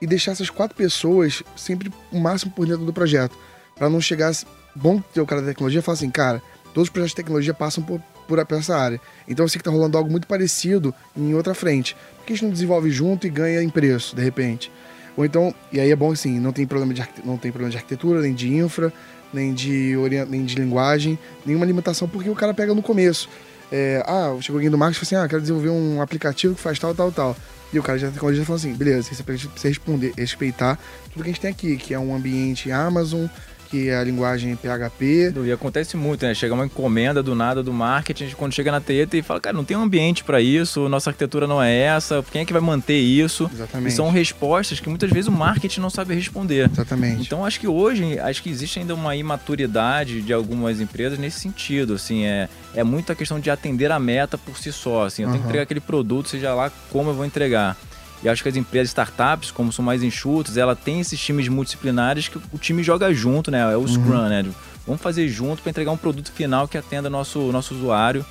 E 0.00 0.06
deixar 0.06 0.32
essas 0.32 0.50
quatro 0.50 0.76
pessoas 0.76 1.42
sempre 1.56 1.92
o 2.10 2.18
máximo 2.18 2.52
por 2.52 2.66
dentro 2.66 2.84
do 2.84 2.92
projeto. 2.92 3.36
para 3.76 3.88
não 3.88 4.00
chegar. 4.00 4.32
Bom 4.74 5.00
ter 5.12 5.20
o 5.20 5.26
cara 5.26 5.42
da 5.42 5.48
tecnologia 5.48 5.80
e 5.80 5.82
falar 5.82 5.96
assim, 5.96 6.10
cara, 6.10 6.42
todos 6.72 6.88
os 6.88 6.90
projetos 6.90 7.12
de 7.12 7.16
tecnologia 7.16 7.52
passam 7.52 7.84
por, 7.84 8.00
por, 8.26 8.38
essa 8.38 8.76
área. 8.76 9.00
Então 9.28 9.44
eu 9.44 9.48
sei 9.48 9.58
que 9.58 9.64
tá 9.64 9.70
rolando 9.70 9.98
algo 9.98 10.10
muito 10.10 10.26
parecido 10.26 10.94
em 11.14 11.34
outra 11.34 11.54
frente. 11.54 11.94
Por 12.16 12.24
que 12.24 12.32
a 12.32 12.36
gente 12.36 12.44
não 12.44 12.52
desenvolve 12.52 12.90
junto 12.90 13.26
e 13.26 13.30
ganha 13.30 13.62
em 13.62 13.68
preço, 13.68 14.16
de 14.16 14.22
repente? 14.22 14.72
Ou 15.16 15.24
então, 15.24 15.54
e 15.70 15.78
aí 15.78 15.90
é 15.90 15.96
bom 15.96 16.10
assim, 16.12 16.40
não 16.40 16.52
tem 16.52 16.66
problema 16.66 16.94
de, 16.94 17.06
não 17.22 17.36
tem 17.36 17.52
problema 17.52 17.70
de 17.70 17.76
arquitetura, 17.76 18.22
nem 18.22 18.32
de 18.32 18.54
infra, 18.54 18.92
nem 19.32 19.54
de, 19.54 19.94
nem 20.28 20.44
de 20.44 20.54
linguagem, 20.56 21.18
nenhuma 21.44 21.64
limitação, 21.64 22.08
porque 22.08 22.28
o 22.28 22.34
cara 22.34 22.52
pega 22.52 22.74
no 22.74 22.82
começo. 22.82 23.28
é, 23.70 24.02
ah, 24.06 24.36
chegou 24.40 24.58
alguém 24.58 24.70
do 24.70 24.76
marketing 24.76 25.04
e 25.04 25.06
falou 25.06 25.20
assim, 25.20 25.26
ah, 25.26 25.28
quero 25.28 25.40
desenvolver 25.40 25.70
um 25.70 26.02
aplicativo 26.02 26.54
que 26.54 26.60
faz 26.60 26.78
tal, 26.78 26.94
tal, 26.94 27.10
tal. 27.10 27.36
E 27.72 27.78
o 27.78 27.82
cara 27.82 27.98
já 27.98 28.10
tecnologia 28.10 28.44
falou 28.44 28.58
assim, 28.58 28.74
beleza, 28.74 29.14
você 29.14 29.22
precisa 29.22 29.50
responder, 29.64 30.12
respeitar 30.16 30.78
tudo 31.10 31.22
que 31.22 31.30
a 31.30 31.32
gente 31.32 31.40
tem 31.40 31.50
aqui, 31.50 31.76
que 31.78 31.94
é 31.94 31.98
um 31.98 32.14
ambiente 32.14 32.70
Amazon, 32.70 33.26
que 33.72 33.88
é 33.88 33.96
a 33.96 34.04
linguagem 34.04 34.54
PHP. 34.54 35.32
E 35.46 35.50
acontece 35.50 35.96
muito, 35.96 36.26
né? 36.26 36.34
Chega 36.34 36.52
uma 36.52 36.66
encomenda 36.66 37.22
do 37.22 37.34
nada 37.34 37.62
do 37.62 37.72
marketing, 37.72 38.28
quando 38.36 38.52
chega 38.52 38.70
na 38.70 38.82
TETA 38.82 39.16
e 39.16 39.22
fala, 39.22 39.40
cara, 39.40 39.56
não 39.56 39.64
tem 39.64 39.74
um 39.74 39.82
ambiente 39.82 40.22
para 40.22 40.42
isso, 40.42 40.90
nossa 40.90 41.08
arquitetura 41.08 41.46
não 41.46 41.62
é 41.62 41.74
essa, 41.74 42.22
quem 42.30 42.42
é 42.42 42.44
que 42.44 42.52
vai 42.52 42.60
manter 42.60 42.98
isso? 42.98 43.50
Exatamente. 43.50 43.90
E 43.90 43.96
são 43.96 44.10
respostas 44.10 44.78
que 44.78 44.90
muitas 44.90 45.10
vezes 45.10 45.28
o 45.28 45.32
marketing 45.32 45.80
não 45.80 45.88
sabe 45.88 46.14
responder. 46.14 46.70
Exatamente. 46.70 47.22
Então 47.22 47.46
acho 47.46 47.58
que 47.58 47.66
hoje, 47.66 48.18
acho 48.18 48.42
que 48.42 48.50
existe 48.50 48.78
ainda 48.78 48.94
uma 48.94 49.16
imaturidade 49.16 50.20
de 50.20 50.34
algumas 50.34 50.78
empresas 50.78 51.18
nesse 51.18 51.40
sentido, 51.40 51.94
assim, 51.94 52.26
é, 52.26 52.50
é 52.74 52.84
muito 52.84 53.10
a 53.10 53.14
questão 53.14 53.40
de 53.40 53.50
atender 53.50 53.90
a 53.90 53.98
meta 53.98 54.36
por 54.36 54.58
si 54.58 54.70
só, 54.70 55.06
assim, 55.06 55.22
eu 55.22 55.30
tenho 55.30 55.40
que 55.40 55.46
entregar 55.46 55.62
aquele 55.62 55.80
produto, 55.80 56.28
seja 56.28 56.52
lá 56.54 56.70
como 56.90 57.08
eu 57.08 57.14
vou 57.14 57.24
entregar. 57.24 57.74
E 58.22 58.28
acho 58.28 58.42
que 58.42 58.48
as 58.48 58.56
empresas 58.56 58.88
startups, 58.88 59.50
como 59.50 59.72
são 59.72 59.84
mais 59.84 60.02
enxutas, 60.02 60.56
ela 60.56 60.76
tem 60.76 61.00
esses 61.00 61.18
times 61.18 61.48
multidisciplinares 61.48 62.28
que 62.28 62.38
o 62.38 62.58
time 62.58 62.82
joga 62.82 63.12
junto, 63.12 63.50
né? 63.50 63.72
É 63.72 63.76
o 63.76 63.86
Scrum, 63.86 64.28
né? 64.28 64.44
Vamos 64.86 65.02
fazer 65.02 65.28
junto 65.28 65.62
para 65.62 65.70
entregar 65.70 65.90
um 65.90 65.96
produto 65.96 66.30
final 66.32 66.68
que 66.68 66.78
atenda 66.78 67.10
nosso 67.10 67.50
nosso 67.50 67.74
usuário. 67.74 68.24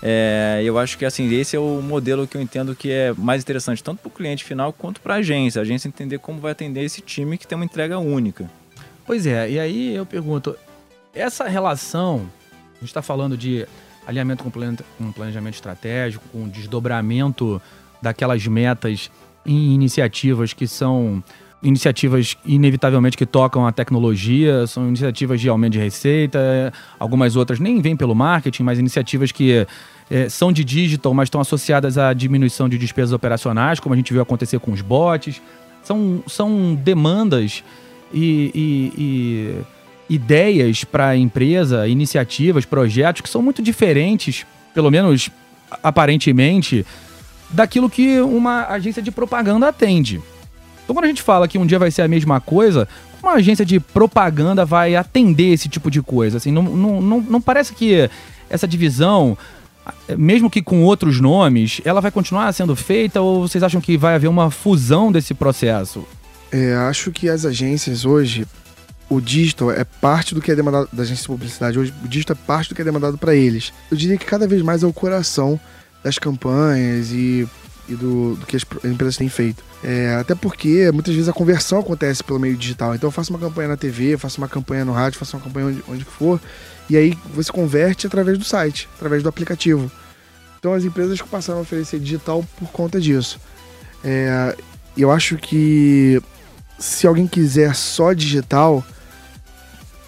É, 0.00 0.60
eu 0.64 0.78
acho 0.78 0.96
que 0.96 1.04
assim 1.04 1.32
esse 1.34 1.56
é 1.56 1.58
o 1.58 1.82
modelo 1.82 2.26
que 2.26 2.36
eu 2.36 2.40
entendo 2.40 2.74
que 2.74 2.90
é 2.90 3.12
mais 3.14 3.42
interessante 3.42 3.82
tanto 3.82 4.00
para 4.00 4.08
o 4.08 4.12
cliente 4.12 4.44
final 4.44 4.72
quanto 4.72 5.00
para 5.00 5.14
a 5.14 5.16
agência. 5.18 5.60
A 5.60 5.62
agência 5.62 5.88
entender 5.88 6.18
como 6.18 6.40
vai 6.40 6.52
atender 6.52 6.84
esse 6.84 7.00
time 7.00 7.38
que 7.38 7.46
tem 7.46 7.56
uma 7.56 7.64
entrega 7.64 7.98
única. 7.98 8.48
Pois 9.06 9.26
é, 9.26 9.50
e 9.50 9.58
aí 9.58 9.94
eu 9.94 10.04
pergunto, 10.04 10.56
essa 11.14 11.48
relação, 11.48 12.28
a 12.76 12.80
gente 12.80 12.88
está 12.88 13.02
falando 13.02 13.36
de 13.36 13.66
alinhamento 14.06 14.44
com 14.44 15.12
planejamento 15.12 15.54
estratégico, 15.54 16.24
com 16.30 16.48
desdobramento 16.48 17.60
daquelas 18.00 18.46
metas 18.46 19.10
em 19.48 19.72
iniciativas 19.74 20.52
que 20.52 20.66
são 20.68 21.22
iniciativas 21.60 22.36
inevitavelmente 22.46 23.16
que 23.16 23.26
tocam 23.26 23.66
a 23.66 23.72
tecnologia, 23.72 24.64
são 24.68 24.86
iniciativas 24.86 25.40
de 25.40 25.48
aumento 25.48 25.72
de 25.72 25.78
receita, 25.80 26.72
algumas 27.00 27.34
outras 27.34 27.58
nem 27.58 27.80
vêm 27.80 27.96
pelo 27.96 28.14
marketing, 28.14 28.62
mas 28.62 28.78
iniciativas 28.78 29.32
que 29.32 29.66
eh, 30.08 30.28
são 30.28 30.52
de 30.52 30.62
digital, 30.62 31.12
mas 31.12 31.26
estão 31.26 31.40
associadas 31.40 31.98
à 31.98 32.12
diminuição 32.12 32.68
de 32.68 32.78
despesas 32.78 33.12
operacionais, 33.12 33.80
como 33.80 33.92
a 33.92 33.96
gente 33.96 34.12
viu 34.12 34.22
acontecer 34.22 34.60
com 34.60 34.70
os 34.70 34.80
bots. 34.80 35.42
São, 35.82 36.22
são 36.28 36.74
demandas 36.76 37.64
e, 38.14 38.52
e- 38.54 38.92
e 38.98 40.14
ideias 40.14 40.84
para 40.84 41.08
a 41.08 41.16
empresa, 41.16 41.88
iniciativas, 41.88 42.64
projetos 42.64 43.20
que 43.22 43.28
são 43.28 43.42
muito 43.42 43.60
diferentes, 43.62 44.46
pelo 44.74 44.90
menos 44.90 45.28
aparentemente, 45.82 46.84
daquilo 47.50 47.88
que 47.88 48.20
uma 48.20 48.66
agência 48.66 49.02
de 49.02 49.10
propaganda 49.10 49.68
atende. 49.68 50.20
Então, 50.84 50.94
quando 50.94 51.04
a 51.04 51.08
gente 51.08 51.22
fala 51.22 51.46
que 51.46 51.58
um 51.58 51.66
dia 51.66 51.78
vai 51.78 51.90
ser 51.90 52.02
a 52.02 52.08
mesma 52.08 52.40
coisa, 52.40 52.88
uma 53.22 53.32
agência 53.32 53.64
de 53.64 53.78
propaganda 53.78 54.64
vai 54.64 54.96
atender 54.96 55.52
esse 55.52 55.68
tipo 55.68 55.90
de 55.90 56.00
coisa? 56.00 56.38
Assim, 56.38 56.50
não, 56.50 56.62
não, 56.62 57.00
não, 57.00 57.20
não 57.20 57.40
parece 57.40 57.74
que 57.74 58.08
essa 58.48 58.66
divisão, 58.66 59.36
mesmo 60.16 60.48
que 60.48 60.62
com 60.62 60.82
outros 60.84 61.20
nomes, 61.20 61.80
ela 61.84 62.00
vai 62.00 62.10
continuar 62.10 62.52
sendo 62.52 62.74
feita 62.74 63.20
ou 63.20 63.46
vocês 63.46 63.62
acham 63.62 63.80
que 63.80 63.96
vai 63.96 64.14
haver 64.14 64.28
uma 64.28 64.50
fusão 64.50 65.12
desse 65.12 65.34
processo? 65.34 66.06
É, 66.50 66.74
acho 66.74 67.10
que 67.10 67.28
as 67.28 67.44
agências 67.44 68.04
hoje, 68.04 68.46
o 69.10 69.20
digital 69.20 69.70
é 69.70 69.84
parte 69.84 70.34
do 70.34 70.40
que 70.40 70.50
é 70.50 70.54
demandado 70.54 70.88
da 70.92 71.02
agência 71.02 71.22
de 71.22 71.28
publicidade. 71.28 71.78
Hoje, 71.78 71.92
o 72.02 72.08
digital 72.08 72.36
é 72.40 72.46
parte 72.46 72.70
do 72.70 72.74
que 72.74 72.80
é 72.80 72.84
demandado 72.84 73.18
para 73.18 73.34
eles. 73.34 73.72
Eu 73.90 73.96
diria 73.96 74.16
que 74.16 74.24
cada 74.24 74.46
vez 74.46 74.62
mais 74.62 74.82
é 74.82 74.86
o 74.86 74.92
coração 74.92 75.60
das 76.02 76.18
campanhas 76.18 77.10
e, 77.10 77.46
e 77.88 77.94
do, 77.94 78.36
do 78.36 78.46
que 78.46 78.56
as 78.56 78.62
empresas 78.84 79.16
têm 79.16 79.28
feito. 79.28 79.62
É, 79.82 80.16
até 80.16 80.34
porque 80.34 80.90
muitas 80.92 81.14
vezes 81.14 81.28
a 81.28 81.32
conversão 81.32 81.80
acontece 81.80 82.22
pelo 82.22 82.38
meio 82.38 82.56
digital. 82.56 82.94
Então 82.94 83.08
eu 83.08 83.12
faço 83.12 83.30
uma 83.30 83.38
campanha 83.38 83.68
na 83.68 83.76
TV, 83.76 84.16
faço 84.16 84.38
uma 84.38 84.48
campanha 84.48 84.84
no 84.84 84.92
rádio, 84.92 85.18
faço 85.18 85.36
uma 85.36 85.42
campanha 85.42 85.66
onde, 85.66 85.84
onde 85.88 86.04
for, 86.04 86.40
e 86.88 86.96
aí 86.96 87.16
você 87.34 87.52
converte 87.52 88.06
através 88.06 88.38
do 88.38 88.44
site, 88.44 88.88
através 88.96 89.22
do 89.22 89.28
aplicativo. 89.28 89.90
Então 90.58 90.74
as 90.74 90.84
empresas 90.84 91.20
passaram 91.22 91.60
a 91.60 91.62
oferecer 91.62 92.00
digital 92.00 92.44
por 92.58 92.68
conta 92.70 93.00
disso. 93.00 93.40
É, 94.02 94.56
eu 94.96 95.10
acho 95.10 95.36
que 95.36 96.20
se 96.78 97.06
alguém 97.06 97.26
quiser 97.26 97.74
só 97.74 98.12
digital, 98.12 98.84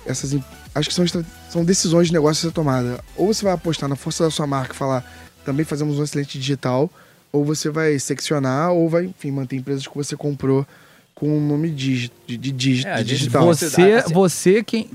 essas 0.07 0.35
acho 0.74 0.88
que 0.88 0.94
são, 0.94 1.05
são 1.50 1.64
decisões 1.64 2.09
de 2.09 2.12
negócio 2.12 2.46
a 2.46 2.50
ser 2.50 2.55
tomada. 2.55 3.00
Ou 3.16 3.33
você 3.33 3.44
vai 3.44 3.53
apostar 3.53 3.88
na 3.88 3.96
força 3.96 4.24
da 4.24 4.31
sua 4.31 4.46
marca 4.46 4.74
e 4.74 4.76
falar, 4.76 5.05
também 5.44 5.64
fazemos 5.64 5.98
um 5.98 6.05
excelente 6.05 6.38
digital, 6.38 6.90
ou 7.33 7.44
você 7.44 7.70
vai 7.70 7.98
seccionar, 7.98 8.72
ou 8.72 8.88
vai, 8.88 9.05
enfim, 9.07 9.31
manter 9.31 9.57
empresas 9.57 9.87
que 9.87 9.94
você 9.94 10.16
comprou 10.16 10.66
com 11.14 11.37
o 11.37 11.40
nome 11.40 11.70
digi, 11.70 12.11
de, 12.26 12.37
de, 12.38 12.87
É, 12.87 12.92
a 12.92 12.96
de 13.03 13.09
gente- 13.11 13.18
digital. 13.18 13.46
Você, 13.46 13.66
assim- 13.66 14.12
você 14.12 14.62
quem 14.64 14.90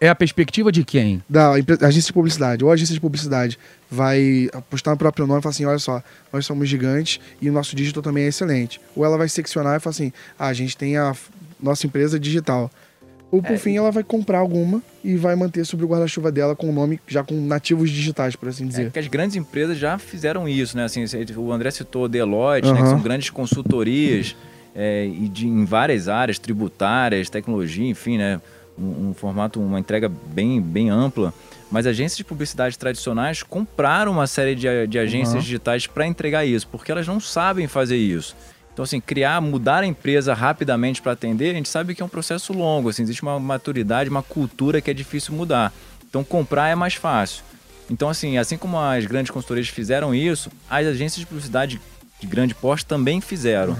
é 0.00 0.08
a 0.08 0.14
perspectiva 0.14 0.72
de 0.72 0.82
quem? 0.84 1.22
da 1.28 1.50
agência 1.52 2.06
de 2.08 2.12
publicidade, 2.14 2.64
ou 2.64 2.70
a 2.70 2.74
agência 2.74 2.94
de 2.94 3.00
publicidade 3.00 3.58
vai 3.90 4.48
apostar 4.52 4.94
no 4.94 4.98
próprio 4.98 5.26
nome 5.26 5.40
e 5.40 5.42
falar 5.42 5.50
assim, 5.50 5.64
olha 5.66 5.78
só, 5.78 6.02
nós 6.32 6.46
somos 6.46 6.68
gigantes 6.68 7.20
e 7.40 7.50
o 7.50 7.52
nosso 7.52 7.76
digital 7.76 8.02
também 8.02 8.24
é 8.24 8.28
excelente. 8.28 8.80
Ou 8.96 9.04
ela 9.04 9.18
vai 9.18 9.28
seccionar 9.28 9.76
e 9.76 9.80
falar 9.80 9.90
assim, 9.92 10.12
ah, 10.38 10.46
a 10.46 10.52
gente 10.54 10.76
tem 10.76 10.96
a 10.96 11.14
nossa 11.62 11.86
empresa 11.86 12.18
digital. 12.18 12.70
Ou 13.32 13.40
por 13.42 13.56
fim 13.58 13.76
ela 13.76 13.92
vai 13.92 14.02
comprar 14.02 14.38
alguma 14.38 14.82
e 15.04 15.16
vai 15.16 15.36
manter 15.36 15.64
sobre 15.64 15.84
o 15.86 15.88
guarda-chuva 15.88 16.32
dela 16.32 16.56
com 16.56 16.68
o 16.68 16.72
nome 16.72 17.00
já 17.06 17.22
com 17.22 17.34
nativos 17.40 17.88
digitais, 17.90 18.34
por 18.34 18.48
assim 18.48 18.64
É, 18.64 18.66
dizer. 18.66 18.84
porque 18.86 18.98
as 18.98 19.06
grandes 19.06 19.36
empresas 19.36 19.78
já 19.78 19.96
fizeram 19.98 20.48
isso, 20.48 20.76
né? 20.76 20.84
Assim, 20.84 21.04
o 21.36 21.52
André 21.52 21.70
citou 21.70 22.08
Deloitte, 22.08 22.72
né? 22.72 22.82
Que 22.82 22.88
são 22.88 23.00
grandes 23.00 23.30
consultorias 23.30 24.34
é, 24.74 25.06
e 25.06 25.28
de, 25.28 25.46
em 25.46 25.64
várias 25.64 26.08
áreas, 26.08 26.38
tributárias, 26.38 27.30
tecnologia, 27.30 27.86
enfim, 27.88 28.18
né? 28.18 28.40
Um, 28.78 29.10
um 29.10 29.14
formato, 29.14 29.60
uma 29.60 29.78
entrega 29.78 30.08
bem, 30.08 30.60
bem 30.60 30.90
ampla. 30.90 31.32
Mas 31.70 31.86
agências 31.86 32.16
de 32.16 32.24
publicidade 32.24 32.76
tradicionais 32.76 33.42
compraram 33.44 34.10
uma 34.10 34.26
série 34.26 34.56
de, 34.56 34.86
de 34.88 34.98
agências 34.98 35.34
Aham. 35.34 35.42
digitais 35.42 35.86
para 35.86 36.04
entregar 36.06 36.44
isso, 36.44 36.66
porque 36.66 36.90
elas 36.90 37.06
não 37.06 37.20
sabem 37.20 37.68
fazer 37.68 37.96
isso. 37.96 38.34
Então, 38.72 38.82
assim, 38.82 39.00
criar, 39.00 39.40
mudar 39.40 39.82
a 39.82 39.86
empresa 39.86 40.32
rapidamente 40.32 41.02
para 41.02 41.12
atender, 41.12 41.50
a 41.50 41.54
gente 41.54 41.68
sabe 41.68 41.94
que 41.94 42.02
é 42.02 42.04
um 42.04 42.08
processo 42.08 42.52
longo, 42.52 42.88
assim, 42.88 43.02
existe 43.02 43.22
uma 43.22 43.38
maturidade, 43.38 44.08
uma 44.08 44.22
cultura 44.22 44.80
que 44.80 44.90
é 44.90 44.94
difícil 44.94 45.34
mudar. 45.34 45.72
Então, 46.08 46.24
comprar 46.24 46.68
é 46.68 46.74
mais 46.74 46.94
fácil. 46.94 47.44
Então, 47.90 48.08
assim, 48.08 48.38
assim 48.38 48.56
como 48.56 48.78
as 48.78 49.04
grandes 49.04 49.30
consultorias 49.30 49.68
fizeram 49.68 50.14
isso, 50.14 50.50
as 50.68 50.86
agências 50.86 51.18
de 51.20 51.26
publicidade 51.26 51.80
de 52.20 52.26
grande 52.26 52.54
porte 52.54 52.86
também 52.86 53.20
fizeram. 53.20 53.76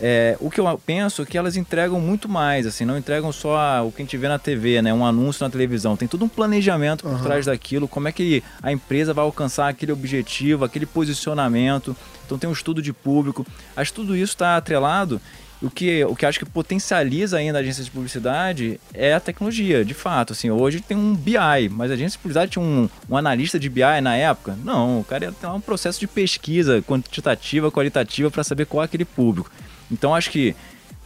É, 0.00 0.36
o 0.40 0.50
que 0.50 0.58
eu 0.58 0.80
penso 0.84 1.22
é 1.22 1.26
que 1.26 1.36
elas 1.36 1.56
entregam 1.56 2.00
muito 2.00 2.28
mais, 2.28 2.66
assim, 2.66 2.84
não 2.84 2.96
entregam 2.96 3.30
só 3.30 3.86
o 3.86 3.92
que 3.92 4.00
a 4.00 4.04
gente 4.04 4.16
vê 4.16 4.28
na 4.28 4.38
TV, 4.38 4.80
né? 4.80 4.94
Um 4.94 5.04
anúncio 5.04 5.44
na 5.44 5.50
televisão. 5.50 5.96
Tem 5.96 6.08
todo 6.08 6.24
um 6.24 6.28
planejamento 6.28 7.02
por 7.02 7.12
Aham. 7.12 7.22
trás 7.22 7.46
daquilo, 7.46 7.86
como 7.86 8.08
é 8.08 8.12
que 8.12 8.42
a 8.62 8.72
empresa 8.72 9.12
vai 9.12 9.24
alcançar 9.24 9.68
aquele 9.68 9.92
objetivo, 9.92 10.64
aquele 10.64 10.86
posicionamento. 10.86 11.94
Então 12.24 12.38
tem 12.38 12.48
um 12.48 12.52
estudo 12.52 12.80
de 12.80 12.92
público. 12.92 13.46
Acho 13.76 13.92
que 13.92 14.00
tudo 14.00 14.16
isso 14.16 14.32
está 14.32 14.56
atrelado. 14.56 15.20
O 15.62 15.68
que, 15.68 16.02
o 16.06 16.16
que 16.16 16.24
acho 16.24 16.38
que 16.38 16.46
potencializa 16.46 17.36
ainda 17.36 17.58
a 17.58 17.60
agência 17.60 17.84
de 17.84 17.90
publicidade 17.90 18.80
é 18.94 19.12
a 19.12 19.20
tecnologia, 19.20 19.84
de 19.84 19.92
fato. 19.92 20.32
Assim, 20.32 20.50
hoje 20.50 20.80
tem 20.80 20.96
um 20.96 21.14
BI, 21.14 21.68
mas 21.70 21.90
a 21.90 21.94
agência 21.94 22.16
de 22.16 22.22
publicidade 22.22 22.52
tinha 22.52 22.64
um, 22.64 22.88
um 23.10 23.16
analista 23.16 23.60
de 23.60 23.68
BI 23.68 24.00
na 24.02 24.16
época? 24.16 24.56
Não, 24.64 25.00
o 25.00 25.04
cara 25.04 25.26
ia 25.26 25.32
ter 25.32 25.46
um 25.48 25.60
processo 25.60 26.00
de 26.00 26.06
pesquisa 26.06 26.80
quantitativa, 26.80 27.70
qualitativa 27.70 28.30
para 28.30 28.42
saber 28.42 28.64
qual 28.64 28.80
é 28.82 28.86
aquele 28.86 29.04
público. 29.04 29.50
Então 29.90 30.14
acho 30.14 30.30
que 30.30 30.54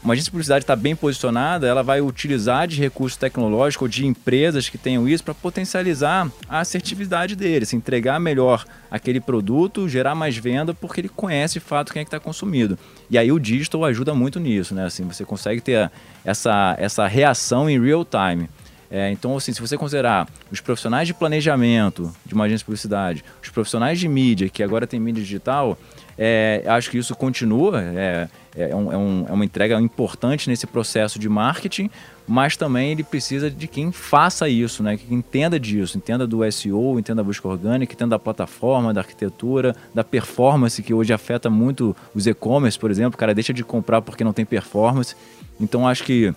uma 0.05 0.13
agência 0.13 0.27
de 0.27 0.33
publicidade 0.33 0.65
está 0.65 0.77
bem 0.77 0.95
posicionada, 0.95 1.67
ela 1.67 1.83
vai 1.83 2.03
utilizar 2.03 2.69
de 2.69 2.79
recursos 2.79 3.17
tecnológicos 3.17 3.83
ou 3.85 3.89
de 3.89 4.07
empresas 4.07 4.69
que 4.69 4.77
tenham 4.77 5.09
isso 5.09 5.25
para 5.25 5.33
potencializar 5.33 6.31
a 6.47 6.59
assertividade 6.61 7.35
dele, 7.35 7.65
se 7.65 7.75
entregar 7.75 8.21
melhor 8.21 8.67
aquele 8.91 9.19
produto, 9.19 9.89
gerar 9.89 10.15
mais 10.15 10.37
venda, 10.37 10.75
porque 10.75 11.01
ele 11.01 11.09
conhece 11.09 11.55
de 11.55 11.61
fato 11.61 11.91
quem 11.91 12.01
é 12.01 12.05
que 12.05 12.09
está 12.09 12.21
consumido. 12.21 12.79
E 13.09 13.17
aí 13.17 13.33
o 13.33 13.39
digital 13.39 13.83
ajuda 13.87 14.13
muito 14.13 14.39
nisso, 14.39 14.75
né? 14.75 14.85
Assim, 14.85 15.05
você 15.05 15.25
consegue 15.25 15.63
ter 15.63 15.91
essa, 16.23 16.77
essa 16.79 17.07
reação 17.07 17.71
em 17.71 17.83
real 17.83 18.05
time. 18.05 18.47
É, 18.91 19.11
então, 19.11 19.35
assim, 19.35 19.55
se 19.55 19.61
você 19.61 19.79
considerar 19.79 20.29
os 20.53 20.61
profissionais 20.61 21.09
de 21.09 21.15
planejamento 21.15 22.15
de 22.27 22.35
uma 22.35 22.45
agência 22.45 22.59
de 22.59 22.67
publicidade, 22.67 23.25
os 23.43 23.49
profissionais 23.49 23.99
de 23.99 24.07
mídia, 24.07 24.51
que 24.51 24.63
agora 24.63 24.87
tem 24.87 25.01
mídia 25.01 25.23
digital, 25.23 25.79
é, 26.19 26.63
acho 26.67 26.91
que 26.91 26.99
isso 26.99 27.15
continua, 27.17 27.81
é, 27.83 28.29
é, 28.57 28.71
é 28.71 28.77
um- 28.77 29.27
é 29.29 29.33
uma 29.33 29.45
entrega 29.45 29.81
importante 29.81 30.49
nesse 30.49 30.67
processo 30.67 31.19
de 31.19 31.29
marketing, 31.29 31.91
mas 32.27 32.57
também 32.57 32.93
ele 32.93 33.03
precisa 33.05 33.51
de 33.51 33.67
quem 33.69 33.93
faça 33.93 34.49
isso, 34.49 34.83
né? 34.83 34.97
que 34.97 35.13
entenda 35.15 35.59
disso, 35.61 35.99
entenda 35.99 36.27
do 36.27 36.43
SEO, 36.51 36.99
entenda 36.99 37.23
da 37.23 37.27
busca 37.27 37.47
orgânica, 37.49 37.93
entenda 37.93 38.11
da 38.11 38.19
plataforma, 38.19 38.95
da 38.95 39.01
arquitetura, 39.01 39.75
da 39.93 40.03
performance, 40.05 40.83
que 40.83 40.95
hoje 40.95 41.13
afeta 41.13 41.51
muito 41.51 41.95
os 42.15 42.27
e-commerce, 42.27 42.79
por 42.79 42.91
exemplo, 42.91 43.15
o 43.17 43.19
cara 43.19 43.35
deixa 43.35 43.53
de 43.53 43.63
comprar 43.65 44.01
porque 44.01 44.25
não 44.25 44.33
tem 44.33 44.45
performance. 44.45 45.15
Então, 45.61 45.87
acho 45.87 46.03
que 46.05 46.33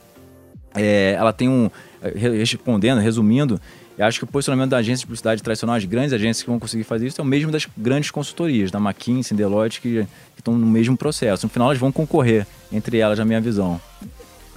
é, 0.76 1.14
ela 1.18 1.32
tem 1.34 1.48
um. 1.50 1.70
re- 2.16 2.38
Respondendo, 2.38 3.00
resumindo, 3.00 3.60
eu 3.98 4.06
acho 4.06 4.20
que 4.20 4.24
o 4.26 4.28
posicionamento 4.28 4.70
da 4.72 4.78
agência 4.78 5.02
de 5.02 5.06
publicidade 5.08 5.42
tradicional, 5.42 5.76
as 5.76 5.86
grandes 5.86 6.14
agências 6.14 6.44
que 6.44 6.50
vão 6.50 6.60
conseguir 6.60 6.84
fazer 6.84 7.08
isso, 7.08 7.20
é 7.20 7.24
o 7.24 7.26
mesmo 7.28 7.52
das 7.52 7.68
grandes 7.78 8.12
consultorias, 8.12 8.70
da 8.70 8.80
McKinsey, 8.80 9.36
Deloitte, 9.36 9.82
que 9.82 10.06
que 10.36 10.42
estão 10.42 10.56
no 10.56 10.68
mesmo 10.68 10.96
processo. 10.96 11.46
No 11.48 11.50
final, 11.50 11.70
elas 11.70 11.80
vão 11.80 11.92
concorrer 11.92 12.46
entre 12.72 13.00
elas, 13.00 13.18
na 13.18 13.26
minha 13.26 13.42
visão. 13.42 13.82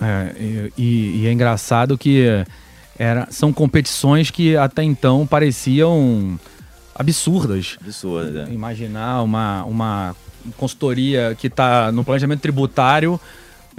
É, 0.02 0.70
e, 0.76 1.20
e- 1.22 1.26
é 1.26 1.32
engraçado 1.32 1.96
que 1.96 2.26
era, 2.98 3.26
são 3.30 3.50
competições 3.52 4.30
que 4.30 4.56
até 4.58 4.82
então 4.82 5.26
pareciam 5.26 6.38
absurdas. 6.94 7.78
Absurda. 7.80 8.44
né? 8.46 8.52
Imaginar 8.52 9.22
uma, 9.22 9.64
uma 9.64 10.16
consultoria 10.56 11.34
que 11.38 11.46
está 11.46 11.90
no 11.92 12.04
planejamento 12.04 12.40
tributário, 12.40 13.18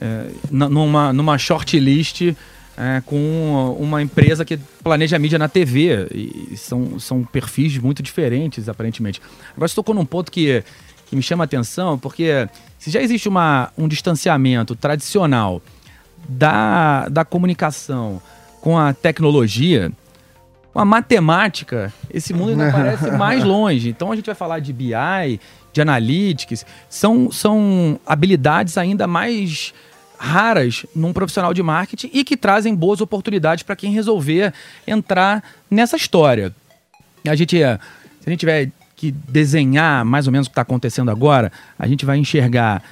é, 0.02 0.32
numa, 0.50 1.14
numa 1.14 1.38
shortlist 1.38 2.34
é, 2.76 3.02
com 3.06 3.78
uma 3.80 4.02
empresa 4.02 4.44
que 4.44 4.58
planeja 4.84 5.20
mídia 5.20 5.38
na 5.38 5.48
TV. 5.48 6.08
E 6.12 6.58
são, 6.58 7.00
são 7.00 7.24
perfis 7.24 7.78
muito 7.78 8.02
diferentes, 8.02 8.68
aparentemente. 8.68 9.22
Agora 9.56 9.68
você 9.68 9.76
tocou 9.76 9.94
num 9.94 10.06
ponto 10.06 10.32
que, 10.32 10.64
que 11.06 11.16
me 11.16 11.22
chama 11.22 11.44
a 11.44 11.46
atenção, 11.46 12.00
porque 12.00 12.50
se 12.80 12.90
já 12.90 13.02
existe 13.02 13.30
uma, 13.30 13.72
um 13.78 13.88
distanciamento 13.88 14.76
tradicional 14.76 15.62
da, 16.28 17.08
da 17.08 17.24
comunicação 17.24 18.20
com 18.62 18.78
a 18.78 18.94
tecnologia, 18.94 19.92
com 20.74 20.80
a 20.80 20.86
matemática, 20.86 21.94
esse 22.12 22.34
mundo 22.34 22.52
ainda 22.52 22.72
parece 22.72 23.12
mais 23.18 23.44
longe. 23.44 23.90
Então 23.90 24.12
a 24.12 24.16
gente 24.16 24.26
vai 24.26 24.36
falar 24.36 24.60
de 24.60 24.72
BI, 24.74 25.40
de 25.74 25.82
analytics, 25.82 26.66
são, 26.90 27.32
são 27.32 28.00
habilidades 28.06 28.78
ainda 28.78 29.06
mais 29.06 29.74
raras 30.22 30.86
num 30.96 31.12
profissional 31.12 31.52
de 31.52 31.64
marketing 31.64 32.12
e 32.14 32.24
que 32.24 32.38
trazem 32.38 32.76
boas 32.76 33.02
oportunidades 33.02 33.64
para 33.64 33.76
quem 33.76 33.92
resolver 33.92 34.54
entrar 34.86 35.44
nessa 35.70 35.98
história. 35.98 36.54
A 37.28 37.36
gente, 37.36 37.58
se 37.58 37.64
a 37.64 38.30
gente 38.30 38.40
tiver 38.40 38.72
que 38.96 39.10
desenhar 39.12 40.06
mais 40.06 40.28
ou 40.28 40.32
menos 40.32 40.46
o 40.46 40.50
que 40.52 40.54
está 40.54 40.62
acontecendo 40.62 41.10
agora, 41.10 41.52
a 41.78 41.88
gente 41.88 42.06
vai 42.06 42.20
enxergar 42.20 42.84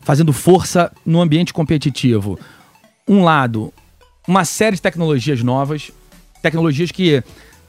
fazendo 0.00 0.32
força 0.32 0.90
no 1.06 1.20
ambiente 1.20 1.54
competitivo. 1.54 2.36
Um 3.06 3.22
lado, 3.22 3.72
uma 4.26 4.44
série 4.44 4.74
de 4.74 4.82
tecnologias 4.82 5.44
novas, 5.44 5.92
tecnologias 6.42 6.90
que 6.90 7.22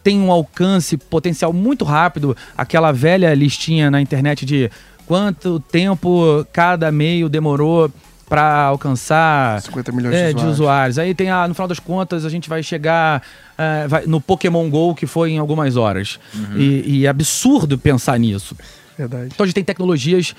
têm 0.04 0.20
um 0.20 0.32
alcance 0.32 0.98
potencial 0.98 1.54
muito 1.54 1.86
rápido, 1.86 2.36
aquela 2.58 2.92
velha 2.92 3.32
listinha 3.36 3.92
na 3.92 4.02
internet 4.02 4.44
de 4.44 4.72
quanto 5.06 5.60
tempo 5.60 6.44
cada 6.52 6.92
meio 6.92 7.30
demorou 7.30 7.92
para 8.32 8.62
alcançar 8.64 9.62
50 9.62 9.92
milhões 9.92 10.16
é, 10.16 10.28
de 10.30 10.36
de 10.36 10.36
usuários. 10.38 10.54
usuários. 10.54 11.00
Aí 11.00 11.14
tem, 11.14 11.30
a, 11.30 11.46
no 11.46 11.54
final 11.54 11.68
das 11.68 11.80
contas, 11.80 12.24
a 12.24 12.30
gente 12.30 12.48
vai 12.48 12.64
chegar 12.64 13.22
é, 13.58 13.86
vai- 13.90 14.06
no 14.06 14.22
Pokémon 14.22 14.70
GO, 14.70 14.96
que 14.96 15.06
foi 15.06 15.32
em 15.32 15.38
algumas 15.38 15.76
horas. 15.76 16.18
E, 16.56 16.84
e 17.00 17.06
é 17.06 17.10
absurdo 17.10 17.78
pensar 17.78 18.18
nisso. 18.18 18.56
Verdade. 18.98 19.32
Então 19.34 19.44
a 19.44 19.48
gente 19.48 19.56
tem 19.56 19.66
tecnologias 19.66 20.34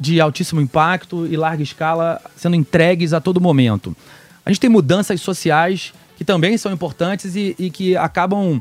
de 0.00 0.20
altíssimo 0.20 0.60
impacto 0.60 1.24
e 1.24 1.36
larga 1.36 1.62
escala 1.62 2.20
sendo 2.34 2.56
entregues 2.56 3.12
a 3.12 3.20
todo 3.20 3.40
momento. 3.40 3.96
A 4.44 4.50
gente 4.50 4.58
tem 4.58 4.68
mudanças 4.68 5.20
sociais 5.20 5.94
que 6.16 6.24
também 6.24 6.58
são 6.58 6.72
importantes 6.72 7.36
e, 7.36 7.54
e 7.60 7.70
que 7.70 7.96
acabam 7.96 8.60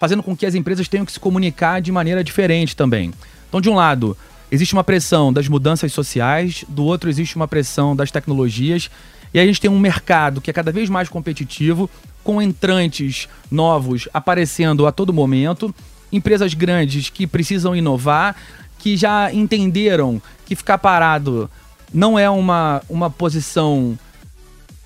fazendo 0.00 0.22
com 0.22 0.34
que 0.34 0.46
as 0.46 0.54
empresas 0.54 0.88
tenham 0.88 1.04
que 1.04 1.12
se 1.12 1.20
comunicar 1.20 1.82
de 1.82 1.92
maneira 1.92 2.24
diferente 2.24 2.74
também. 2.74 3.12
Então, 3.48 3.60
de 3.60 3.68
um 3.68 3.74
lado, 3.74 4.16
existe 4.52 4.74
uma 4.74 4.84
pressão 4.84 5.32
das 5.32 5.48
mudanças 5.48 5.92
sociais, 5.92 6.64
do 6.68 6.84
outro, 6.84 7.08
existe 7.08 7.34
uma 7.34 7.48
pressão 7.48 7.96
das 7.96 8.10
tecnologias, 8.10 8.90
e 9.32 9.40
a 9.40 9.46
gente 9.46 9.60
tem 9.60 9.70
um 9.70 9.80
mercado 9.80 10.42
que 10.42 10.50
é 10.50 10.52
cada 10.52 10.70
vez 10.70 10.90
mais 10.90 11.08
competitivo, 11.08 11.88
com 12.22 12.40
entrantes 12.40 13.28
novos 13.50 14.08
aparecendo 14.12 14.86
a 14.86 14.92
todo 14.92 15.12
momento, 15.12 15.74
empresas 16.12 16.52
grandes 16.52 17.08
que 17.08 17.26
precisam 17.26 17.74
inovar, 17.74 18.36
que 18.78 18.94
já 18.94 19.32
entenderam 19.32 20.20
que 20.44 20.54
ficar 20.54 20.76
parado 20.76 21.50
não 21.92 22.18
é 22.18 22.28
uma, 22.28 22.82
uma 22.88 23.08
posição 23.08 23.98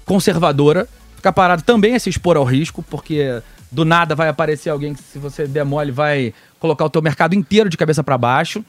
conservadora. 0.05 0.89
Ficar 1.17 1.33
parado 1.33 1.63
também 1.63 1.95
é 1.95 1.99
se 1.99 2.09
expor 2.09 2.37
ao 2.37 2.45
risco, 2.45 2.83
porque 2.83 3.43
do 3.71 3.85
nada 3.85 4.15
vai 4.15 4.29
aparecer 4.29 4.71
alguém 4.71 4.95
que, 4.95 5.03
se 5.03 5.19
você 5.19 5.47
der 5.47 5.65
mole, 5.65 5.91
vai 5.91 6.33
colocar 6.61 6.85
o 6.85 6.91
teu 6.91 7.03
mercado 7.03 7.35
inteiro 7.35 7.69
de 7.69 7.77
cabeça 7.77 8.05
para 8.05 8.17
baixo. 8.17 8.65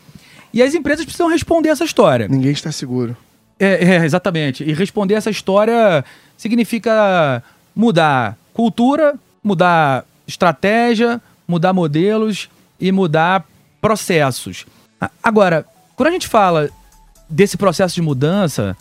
E 0.54 0.62
as 0.62 0.74
empresas 0.74 1.06
precisam 1.06 1.28
responder 1.28 1.70
essa 1.70 1.84
história. 1.84 2.28
Ninguém 2.28 2.52
está 2.52 2.72
seguro. 2.72 3.16
É, 3.60 3.96
é, 3.96 4.06
exatamente. 4.06 4.64
E 4.64 4.74
responder 4.74 5.16
essa 5.16 5.30
história 5.30 6.04
significa 6.38 7.44
mudar 7.76 8.38
cultura, 8.54 9.16
mudar 9.44 10.06
estratégia, 10.28 11.22
mudar 11.48 11.74
modelos 11.74 12.50
e 12.80 12.92
mudar 12.92 13.46
processos. 13.80 14.66
Agora, 15.22 15.66
quando 15.96 16.10
a 16.10 16.12
gente 16.12 16.28
fala 16.28 16.70
desse 17.30 17.58
processo 17.58 17.96
de 17.96 18.02
mudança, 18.02 18.76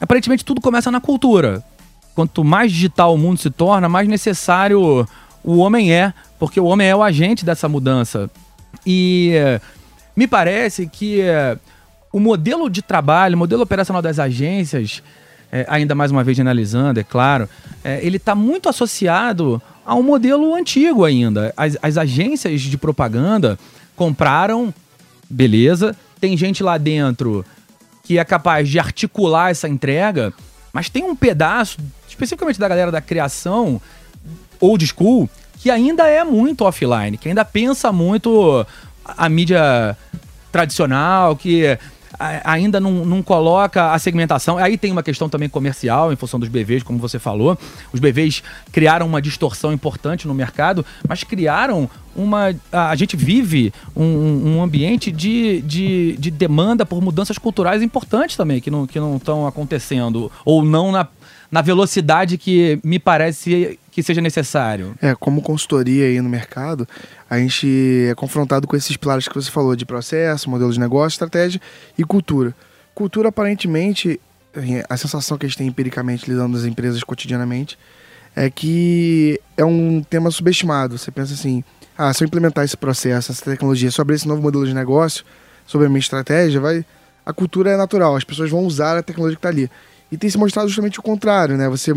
aparentemente 0.00 0.44
tudo 0.44 0.60
começa 0.60 0.90
na 0.90 1.00
cultura. 1.00 1.62
Quanto 2.14 2.44
mais 2.44 2.70
digital 2.72 3.14
o 3.14 3.18
mundo 3.18 3.38
se 3.38 3.50
torna, 3.50 3.88
mais 3.88 4.06
necessário 4.06 5.06
o 5.42 5.56
homem 5.58 5.92
é, 5.92 6.12
porque 6.38 6.60
o 6.60 6.64
homem 6.64 6.88
é 6.88 6.94
o 6.94 7.02
agente 7.02 7.44
dessa 7.44 7.68
mudança. 7.68 8.30
E 8.86 9.32
me 10.16 10.26
parece 10.26 10.86
que 10.86 11.20
eh, 11.20 11.56
o 12.12 12.20
modelo 12.20 12.68
de 12.68 12.82
trabalho, 12.82 13.34
o 13.34 13.38
modelo 13.38 13.62
operacional 13.62 14.02
das 14.02 14.18
agências, 14.18 15.02
eh, 15.50 15.64
ainda 15.68 15.94
mais 15.94 16.10
uma 16.10 16.22
vez 16.22 16.38
analisando, 16.38 17.00
é 17.00 17.04
claro, 17.04 17.48
eh, 17.82 18.00
ele 18.02 18.18
está 18.18 18.34
muito 18.34 18.68
associado 18.68 19.60
a 19.84 19.94
um 19.94 20.02
modelo 20.02 20.54
antigo 20.54 21.04
ainda. 21.04 21.52
As, 21.56 21.76
as 21.82 21.96
agências 21.96 22.60
de 22.60 22.76
propaganda 22.76 23.58
compraram, 23.96 24.72
beleza, 25.28 25.96
tem 26.20 26.36
gente 26.36 26.62
lá 26.62 26.78
dentro 26.78 27.44
que 28.04 28.18
é 28.18 28.24
capaz 28.24 28.68
de 28.68 28.78
articular 28.78 29.50
essa 29.50 29.68
entrega, 29.68 30.32
mas 30.72 30.88
tem 30.88 31.04
um 31.04 31.14
pedaço, 31.14 31.78
especificamente 32.08 32.58
da 32.58 32.68
galera 32.68 32.90
da 32.90 33.00
criação, 33.00 33.80
old 34.60 34.86
school, 34.86 35.28
que 35.58 35.70
ainda 35.70 36.08
é 36.08 36.24
muito 36.24 36.64
offline, 36.64 37.16
que 37.16 37.28
ainda 37.28 37.44
pensa 37.44 37.92
muito 37.92 38.66
a, 39.04 39.28
mídia 39.28 39.96
tradicional, 40.50 41.34
que 41.36 41.66
a- 42.18 42.52
ainda 42.52 42.78
não, 42.78 43.04
não 43.04 43.22
coloca 43.22 43.92
a 43.92 43.98
segmentação. 43.98 44.58
Aí 44.58 44.76
tem 44.76 44.92
uma 44.92 45.02
questão 45.02 45.28
também 45.28 45.48
comercial, 45.48 46.12
em 46.12 46.16
função 46.16 46.38
dos 46.38 46.48
BVs, 46.48 46.82
como 46.82 46.98
você 46.98 47.18
falou. 47.18 47.58
Os 47.92 47.98
BVs 48.00 48.42
criaram 48.70 49.06
uma 49.06 49.20
distorção 49.20 49.72
importante 49.72 50.28
no 50.28 50.34
mercado, 50.34 50.84
mas 51.08 51.24
criaram 51.24 51.88
uma. 52.14 52.54
A, 52.70 52.94
gente 52.94 53.16
vive 53.16 53.72
um, 53.96 54.04
um- 54.04 54.62
ambiente 54.62 55.10
de, 55.10 55.62
de, 55.62 56.16
de 56.18 56.30
demanda 56.30 56.84
por 56.84 57.00
mudanças 57.02 57.38
culturais 57.38 57.82
importantes 57.82 58.36
também, 58.36 58.60
que 58.60 58.70
não 58.70 58.86
que 58.86 59.00
não 59.00 59.16
estão 59.16 59.46
acontecendo, 59.46 60.30
ou 60.44 60.62
não 60.62 60.92
na, 60.92 61.08
na 61.50 61.62
velocidade 61.62 62.36
que 62.36 62.78
me 62.84 62.98
parece 62.98 63.78
que 63.92 64.02
seja 64.02 64.20
necessário. 64.20 64.96
É, 65.00 65.14
como 65.14 65.42
consultoria 65.42 66.06
aí 66.06 66.20
no 66.20 66.28
mercado, 66.28 66.88
a 67.28 67.38
gente 67.38 68.08
é 68.10 68.14
confrontado 68.14 68.66
com 68.66 68.74
esses 68.74 68.96
pilares 68.96 69.28
que 69.28 69.34
você 69.34 69.50
falou, 69.50 69.76
de 69.76 69.84
processo, 69.84 70.50
modelo 70.50 70.72
de 70.72 70.80
negócio, 70.80 71.14
estratégia 71.14 71.60
e 71.96 72.02
cultura. 72.02 72.56
Cultura, 72.94 73.28
aparentemente, 73.28 74.18
assim, 74.56 74.82
a 74.88 74.96
sensação 74.96 75.36
que 75.36 75.46
a 75.46 75.48
gente 75.48 75.58
tem 75.58 75.66
empiricamente 75.66 76.28
lidando 76.28 76.56
nas 76.56 76.66
empresas 76.66 77.04
cotidianamente 77.04 77.78
é 78.34 78.48
que 78.48 79.38
é 79.56 79.64
um 79.64 80.02
tema 80.02 80.30
subestimado. 80.30 80.96
Você 80.96 81.10
pensa 81.10 81.34
assim, 81.34 81.62
ah, 81.96 82.12
se 82.14 82.24
eu 82.24 82.26
implementar 82.26 82.64
esse 82.64 82.76
processo, 82.76 83.30
essa 83.30 83.44
tecnologia 83.44 83.90
sobre 83.90 84.16
esse 84.16 84.26
novo 84.26 84.40
modelo 84.40 84.66
de 84.66 84.74
negócio, 84.74 85.22
sobre 85.66 85.86
a 85.86 85.90
minha 85.90 86.00
estratégia, 86.00 86.60
vai 86.60 86.84
a 87.24 87.32
cultura 87.32 87.70
é 87.70 87.76
natural, 87.76 88.16
as 88.16 88.24
pessoas 88.24 88.50
vão 88.50 88.64
usar 88.64 88.96
a 88.96 89.02
tecnologia 89.02 89.36
que 89.36 89.38
está 89.38 89.48
ali. 89.48 89.70
E 90.10 90.16
tem 90.16 90.28
se 90.28 90.36
mostrado 90.36 90.68
justamente 90.68 90.98
o 90.98 91.02
contrário, 91.02 91.56
né? 91.56 91.68
Você, 91.68 91.92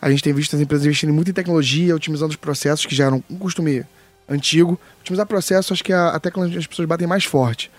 a 0.00 0.10
gente 0.10 0.22
tem 0.22 0.32
visto 0.32 0.54
as 0.54 0.62
empresas 0.62 0.86
investindo 0.86 1.12
muito 1.12 1.30
em 1.30 1.34
tecnologia, 1.34 1.94
otimizando 1.94 2.30
os 2.30 2.36
processos, 2.36 2.86
que 2.86 2.94
já 2.94 3.06
eram 3.06 3.22
um 3.30 3.36
costume 3.36 3.84
antigo. 4.28 4.78
Otimizar 5.00 5.26
processos, 5.26 5.72
acho 5.72 5.84
que 5.84 5.92
a, 5.92 6.08
a 6.08 6.16
as 6.16 6.66
pessoas 6.66 6.88
batem 6.88 7.06
mais 7.06 7.24
forte. 7.24 7.70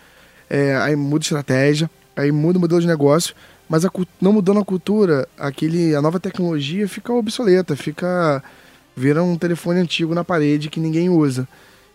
É, 0.49 0.75
aí 0.77 0.95
muda 0.95 1.23
estratégia, 1.23 1.89
aí 2.15 2.31
muda 2.31 2.57
o 2.57 2.61
modelo 2.61 2.81
de 2.81 2.87
negócio, 2.87 3.35
mas 3.69 3.85
a, 3.85 3.91
não 4.21 4.33
mudando 4.33 4.59
a 4.59 4.65
cultura, 4.65 5.27
aquele, 5.37 5.93
a 5.93 6.01
nova 6.01 6.19
tecnologia 6.19 6.87
fica 6.87 7.11
obsoleta, 7.13 7.75
fica 7.75 8.41
vira 8.95 9.21
um 9.21 9.37
telefone 9.37 9.79
antigo 9.79 10.15
na 10.15 10.23
parede 10.23 10.69
que 10.69 10.79
ninguém 10.79 11.07
usa. 11.07 11.47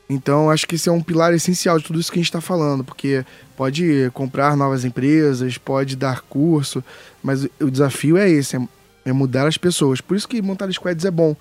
Então, 0.08 0.50
acho 0.50 0.66
que 0.68 0.76
esse 0.76 0.88
é 0.88 0.92
um 0.92 1.02
pilar 1.02 1.32
essencial 1.32 1.78
de 1.78 1.85
tudo 1.85 1.98
isso 1.98 2.12
que 2.12 2.18
a 2.18 2.22
gente 2.22 2.28
está 2.28 2.40
falando, 2.40 2.85
porque 2.85 3.24
pode 3.56 4.11
comprar 4.12 4.56
novas 4.56 4.85
empresas, 4.85 5.58
pode 5.58 5.96
dar 5.96 6.20
curso, 6.20 6.85
mas 7.22 7.48
o 7.58 7.70
desafio 7.70 8.16
é 8.16 8.28
esse, 8.30 8.56
é, 8.56 8.61
é 9.04 9.12
mudar 9.12 9.46
as 9.46 9.56
pessoas. 9.56 10.00
Por 10.00 10.16
isso 10.16 10.28
que 10.28 10.40
montar 10.42 10.70
squads 10.72 11.04
é 11.04 11.10
bom, 11.10 11.36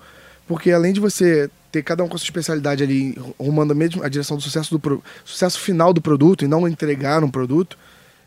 porque 0.46 0.70
além 0.70 0.92
de 0.92 1.00
você 1.00 1.50
ter 1.70 1.82
cada 1.82 2.04
um 2.04 2.08
com 2.08 2.16
a 2.16 2.18
sua 2.18 2.26
especialidade 2.26 2.82
ali, 2.82 3.16
rumando 3.38 3.72
a, 3.72 4.06
a 4.06 4.08
direção 4.08 4.36
do 4.36 4.42
sucesso, 4.42 4.70
do 4.70 4.78
pro- 4.78 5.02
sucesso 5.24 5.58
final 5.58 5.92
do 5.92 6.02
produto 6.02 6.44
e 6.44 6.48
não 6.48 6.68
entregar 6.68 7.24
um 7.24 7.30
produto, 7.30 7.78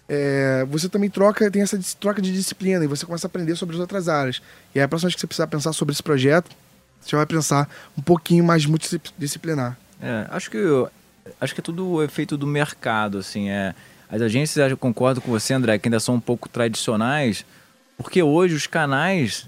é, 0.09 0.65
você 0.69 0.89
também 0.89 1.09
troca, 1.09 1.49
tem 1.51 1.61
essa 1.61 1.79
troca 1.99 2.21
de 2.21 2.31
disciplina 2.31 2.83
e 2.83 2.87
você 2.87 3.05
começa 3.05 3.27
a 3.27 3.29
aprender 3.29 3.55
sobre 3.55 3.75
as 3.75 3.81
outras 3.81 4.07
áreas. 4.07 4.41
E 4.73 4.79
aí, 4.79 4.83
a 4.83 4.87
próxima 4.87 5.09
vez 5.09 5.15
que 5.15 5.21
você 5.21 5.27
precisar 5.27 5.47
pensar 5.47 5.73
sobre 5.73 5.93
esse 5.93 6.01
projeto, 6.01 6.49
você 7.01 7.15
vai 7.15 7.25
pensar 7.25 7.69
um 7.97 8.01
pouquinho 8.01 8.43
mais 8.43 8.65
multidisciplinar. 8.65 9.77
É, 10.01 10.25
acho 10.29 10.49
que 10.49 10.57
acho 11.39 11.53
que 11.53 11.61
é 11.61 11.63
tudo 11.63 12.03
efeito 12.03 12.37
do 12.37 12.47
mercado, 12.47 13.17
assim, 13.17 13.49
é. 13.49 13.73
As 14.07 14.21
agências, 14.21 14.69
eu 14.69 14.77
concordo 14.77 15.19
com 15.19 15.31
você, 15.31 15.53
André, 15.53 15.79
que 15.79 15.87
ainda 15.87 15.99
são 15.99 16.15
um 16.15 16.19
pouco 16.19 16.47
tradicionais, 16.47 17.43
porque 17.97 18.21
hoje 18.21 18.55
os 18.55 18.67
canais 18.67 19.47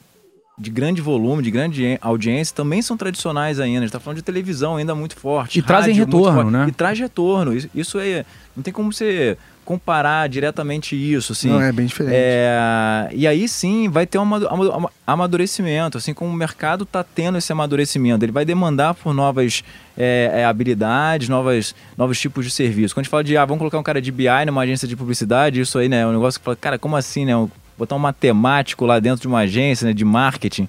de 0.60 0.72
grande 0.72 1.02
volume, 1.02 1.44
de 1.44 1.52
grande 1.52 2.00
audiência, 2.02 2.56
também 2.56 2.82
são 2.82 2.98
tradicionais 2.98 3.60
ainda. 3.60 3.80
A 3.80 3.82
gente 3.84 3.92
tá 3.92 4.00
falando 4.00 4.18
de 4.18 4.24
televisão 4.24 4.78
ainda 4.78 4.96
muito 4.96 5.16
forte. 5.16 5.60
E 5.60 5.62
trazem 5.62 5.94
rádio 5.94 6.08
muito 6.12 6.28
retorno, 6.28 6.50
né? 6.52 6.66
E 6.68 6.72
traz 6.72 7.00
retorno. 7.00 7.54
Isso, 7.76 8.00
é. 8.00 8.26
Não 8.56 8.64
tem 8.64 8.74
como 8.74 8.92
você 8.92 9.38
comparar 9.64 10.28
diretamente 10.30 10.96
isso, 10.96 11.34
assim. 11.34 11.50
Não, 11.50 11.62
é 11.62 11.72
bem 11.72 11.86
diferente. 11.86 12.16
É, 12.16 13.10
e 13.14 13.28
aí 13.28 13.48
sim 13.48 13.88
vai 13.90 14.08
ter 14.08 14.18
um 14.18 14.22
amadu- 14.22 14.48
amadu- 14.48 14.90
amadurecimento, 15.06 15.98
assim 15.98 16.14
como 16.14 16.32
o 16.32 16.34
mercado 16.34 16.86
está 16.86 17.04
tendo 17.04 17.38
esse 17.38 17.52
amadurecimento. 17.52 18.24
Ele 18.26 18.32
vai 18.32 18.46
demandar 18.46 18.94
por 18.96 19.14
novas 19.14 19.64
é, 19.96 20.32
é, 20.36 20.46
habilidades, 20.46 21.30
novas, 21.30 21.76
novos 21.98 22.20
tipos 22.20 22.46
de 22.46 22.52
serviço. 22.52 22.96
Quando 22.96 23.02
a 23.02 23.04
gente 23.04 23.12
fala 23.12 23.24
de, 23.24 23.36
ah, 23.38 23.46
vamos 23.46 23.60
colocar 23.60 23.78
um 23.78 23.84
cara 23.84 24.02
de 24.02 24.12
BI 24.12 24.26
numa 24.48 24.62
agência 24.62 24.88
de 24.88 24.96
publicidade, 24.96 25.60
isso 25.60 25.78
aí, 25.78 25.88
né, 25.90 26.02
é 26.02 26.08
um 26.08 26.14
negócio 26.14 26.40
que 26.40 26.46
fala, 26.46 26.56
cara, 26.56 26.80
como 26.80 26.96
assim, 26.96 27.26
né? 27.26 27.34
Botar 27.78 27.96
um 27.96 28.00
matemático 28.00 28.86
lá 28.86 29.00
dentro 29.00 29.22
de 29.22 29.28
uma 29.28 29.40
agência 29.40 29.86
né, 29.86 29.94
de 29.94 30.04
marketing. 30.04 30.68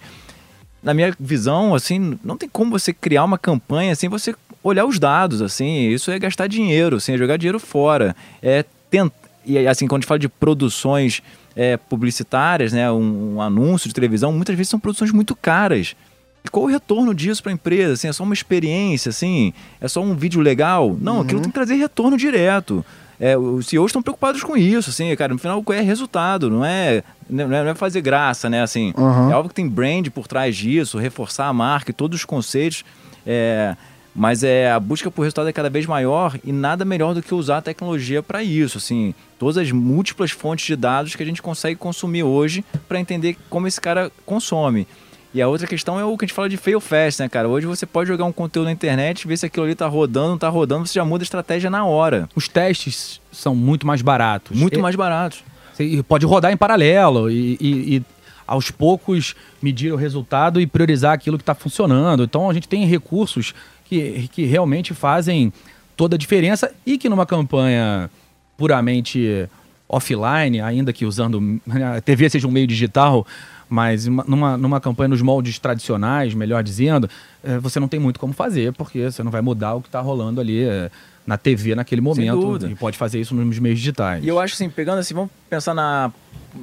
Na 0.82 0.92
minha 0.94 1.14
visão, 1.18 1.74
assim, 1.74 2.18
não 2.22 2.36
tem 2.36 2.48
como 2.48 2.70
você 2.70 2.92
criar 2.92 3.24
uma 3.24 3.38
campanha 3.38 3.94
sem 3.94 4.08
você 4.08 4.34
olhar 4.62 4.84
os 4.84 4.98
dados, 4.98 5.40
assim. 5.42 5.88
Isso 5.88 6.10
é 6.10 6.18
gastar 6.18 6.46
dinheiro, 6.46 6.96
assim, 6.96 7.12
é 7.12 7.18
jogar 7.18 7.36
dinheiro 7.36 7.58
fora. 7.58 8.14
É 8.42 8.64
tent... 8.90 9.12
E 9.44 9.66
assim, 9.66 9.86
quando 9.86 10.00
a 10.00 10.00
gente 10.02 10.08
fala 10.08 10.18
de 10.18 10.28
produções 10.28 11.22
é, 11.56 11.76
publicitárias, 11.76 12.72
né, 12.72 12.90
um, 12.90 13.36
um 13.36 13.42
anúncio 13.42 13.88
de 13.88 13.94
televisão, 13.94 14.30
muitas 14.32 14.54
vezes 14.54 14.70
são 14.70 14.78
produções 14.78 15.10
muito 15.10 15.34
caras. 15.34 15.96
Qual 16.52 16.64
o 16.64 16.68
retorno 16.68 17.14
disso 17.14 17.42
para 17.42 17.50
a 17.50 17.54
empresa? 17.54 17.94
Assim, 17.94 18.08
é 18.08 18.12
só 18.12 18.22
uma 18.24 18.34
experiência, 18.34 19.10
assim? 19.10 19.52
É 19.80 19.88
só 19.88 20.00
um 20.00 20.14
vídeo 20.14 20.40
legal? 20.40 20.96
Não, 21.00 21.20
aquilo 21.20 21.40
tem 21.40 21.50
que 21.50 21.54
trazer 21.54 21.74
retorno 21.74 22.16
direto. 22.16 22.84
É, 23.20 23.36
os 23.36 23.66
CEOs 23.66 23.90
estão 23.90 24.02
preocupados 24.02 24.42
com 24.44 24.56
isso, 24.56 24.90
assim, 24.90 25.14
cara. 25.16 25.32
No 25.32 25.38
final 25.38 25.62
é 25.72 25.80
resultado, 25.80 26.48
não 26.48 26.64
é, 26.64 27.02
não 27.28 27.44
é, 27.44 27.64
não 27.64 27.70
é 27.70 27.74
fazer 27.74 28.00
graça, 28.00 28.48
né? 28.48 28.62
Assim, 28.62 28.92
Uhum. 28.96 29.30
é 29.30 29.34
óbvio 29.34 29.48
que 29.48 29.54
tem 29.56 29.68
brand 29.68 30.06
por 30.10 30.28
trás 30.28 30.56
disso, 30.56 30.98
reforçar 30.98 31.46
a 31.48 31.52
marca 31.52 31.90
e 31.90 31.94
todos 31.94 32.20
os 32.20 32.24
conceitos. 32.24 32.84
É, 33.26 33.76
mas 34.14 34.42
é, 34.42 34.70
a 34.72 34.80
busca 34.80 35.10
por 35.10 35.22
resultado 35.22 35.48
é 35.48 35.52
cada 35.52 35.70
vez 35.70 35.86
maior 35.86 36.36
e 36.44 36.50
nada 36.52 36.84
melhor 36.84 37.14
do 37.14 37.22
que 37.22 37.34
usar 37.34 37.58
a 37.58 37.62
tecnologia 37.62 38.22
para 38.22 38.42
isso. 38.42 38.78
Assim, 38.78 39.14
todas 39.38 39.56
as 39.58 39.70
múltiplas 39.70 40.30
fontes 40.32 40.66
de 40.66 40.74
dados 40.76 41.14
que 41.14 41.22
a 41.22 41.26
gente 41.26 41.42
consegue 41.42 41.76
consumir 41.76 42.22
hoje 42.24 42.64
para 42.88 42.98
entender 42.98 43.36
como 43.50 43.66
esse 43.68 43.80
cara 43.80 44.10
consome. 44.26 44.86
E 45.38 45.42
a 45.42 45.46
outra 45.46 45.68
questão 45.68 46.00
é 46.00 46.04
o 46.04 46.18
que 46.18 46.24
a 46.24 46.26
gente 46.26 46.34
fala 46.34 46.48
de 46.48 46.56
fail 46.56 46.80
fast, 46.80 47.22
né, 47.22 47.28
cara? 47.28 47.48
Hoje 47.48 47.64
você 47.64 47.86
pode 47.86 48.08
jogar 48.08 48.24
um 48.24 48.32
conteúdo 48.32 48.64
na 48.66 48.72
internet, 48.72 49.24
ver 49.28 49.36
se 49.36 49.46
aquilo 49.46 49.66
ali 49.66 49.74
tá 49.76 49.86
rodando, 49.86 50.30
não 50.30 50.38
tá 50.38 50.48
rodando, 50.48 50.84
você 50.84 50.94
já 50.94 51.04
muda 51.04 51.22
a 51.22 51.26
estratégia 51.26 51.70
na 51.70 51.84
hora. 51.84 52.28
Os 52.34 52.48
testes 52.48 53.20
são 53.30 53.54
muito 53.54 53.86
mais 53.86 54.02
baratos. 54.02 54.58
Muito 54.58 54.76
E- 54.80 54.82
mais 54.82 54.96
baratos. 54.96 55.44
Você 55.72 56.02
pode 56.02 56.26
rodar 56.26 56.50
em 56.50 56.56
paralelo 56.56 57.30
e, 57.30 57.56
e- 57.60 57.96
e, 57.98 58.02
aos 58.48 58.72
poucos 58.72 59.36
medir 59.62 59.92
o 59.92 59.96
resultado 59.96 60.60
e 60.60 60.66
priorizar 60.66 61.12
aquilo 61.12 61.38
que 61.38 61.42
está 61.42 61.54
funcionando. 61.54 62.24
Então 62.24 62.50
a 62.50 62.52
gente 62.52 62.66
tem 62.66 62.84
recursos 62.84 63.54
que, 63.84 64.28
que 64.32 64.44
realmente 64.44 64.92
fazem 64.92 65.52
toda 65.96 66.16
a 66.16 66.18
diferença 66.18 66.72
e 66.84 66.98
que 66.98 67.08
numa 67.08 67.24
campanha 67.24 68.10
puramente 68.56 69.48
offline, 69.88 70.60
ainda 70.60 70.92
que 70.92 71.06
usando 71.06 71.60
a 71.96 72.00
TV 72.00 72.28
seja 72.28 72.48
um 72.48 72.50
meio 72.50 72.66
digital, 72.66 73.24
mas 73.68 74.06
uma- 74.06 74.24
numa, 74.26 74.56
numa 74.56 74.80
campanha 74.80 75.08
nos 75.08 75.22
moldes 75.22 75.58
tradicionais, 75.58 76.34
melhor 76.34 76.62
dizendo, 76.62 77.08
eh, 77.44 77.58
você 77.58 77.78
não 77.78 77.88
tem 77.88 78.00
muito 78.00 78.18
como 78.18 78.32
fazer, 78.32 78.72
porque 78.72 79.10
você 79.10 79.22
não 79.22 79.30
vai 79.30 79.40
mudar 79.40 79.74
o 79.74 79.80
que 79.82 79.88
está 79.88 80.00
rolando 80.00 80.40
ali 80.40 80.64
eh, 80.64 80.90
na 81.26 81.36
TV 81.36 81.74
naquele 81.74 82.00
momento 82.00 82.66
e 82.66 82.74
pode 82.74 82.96
fazer 82.96 83.20
isso 83.20 83.34
nos 83.34 83.58
meios 83.58 83.78
digitais. 83.78 84.24
E 84.24 84.28
eu 84.28 84.40
acho 84.40 84.54
assim, 84.54 84.70
pegando 84.70 84.98
assim, 84.98 85.12
vamos 85.14 85.30
pensar 85.50 85.74
na 85.74 86.10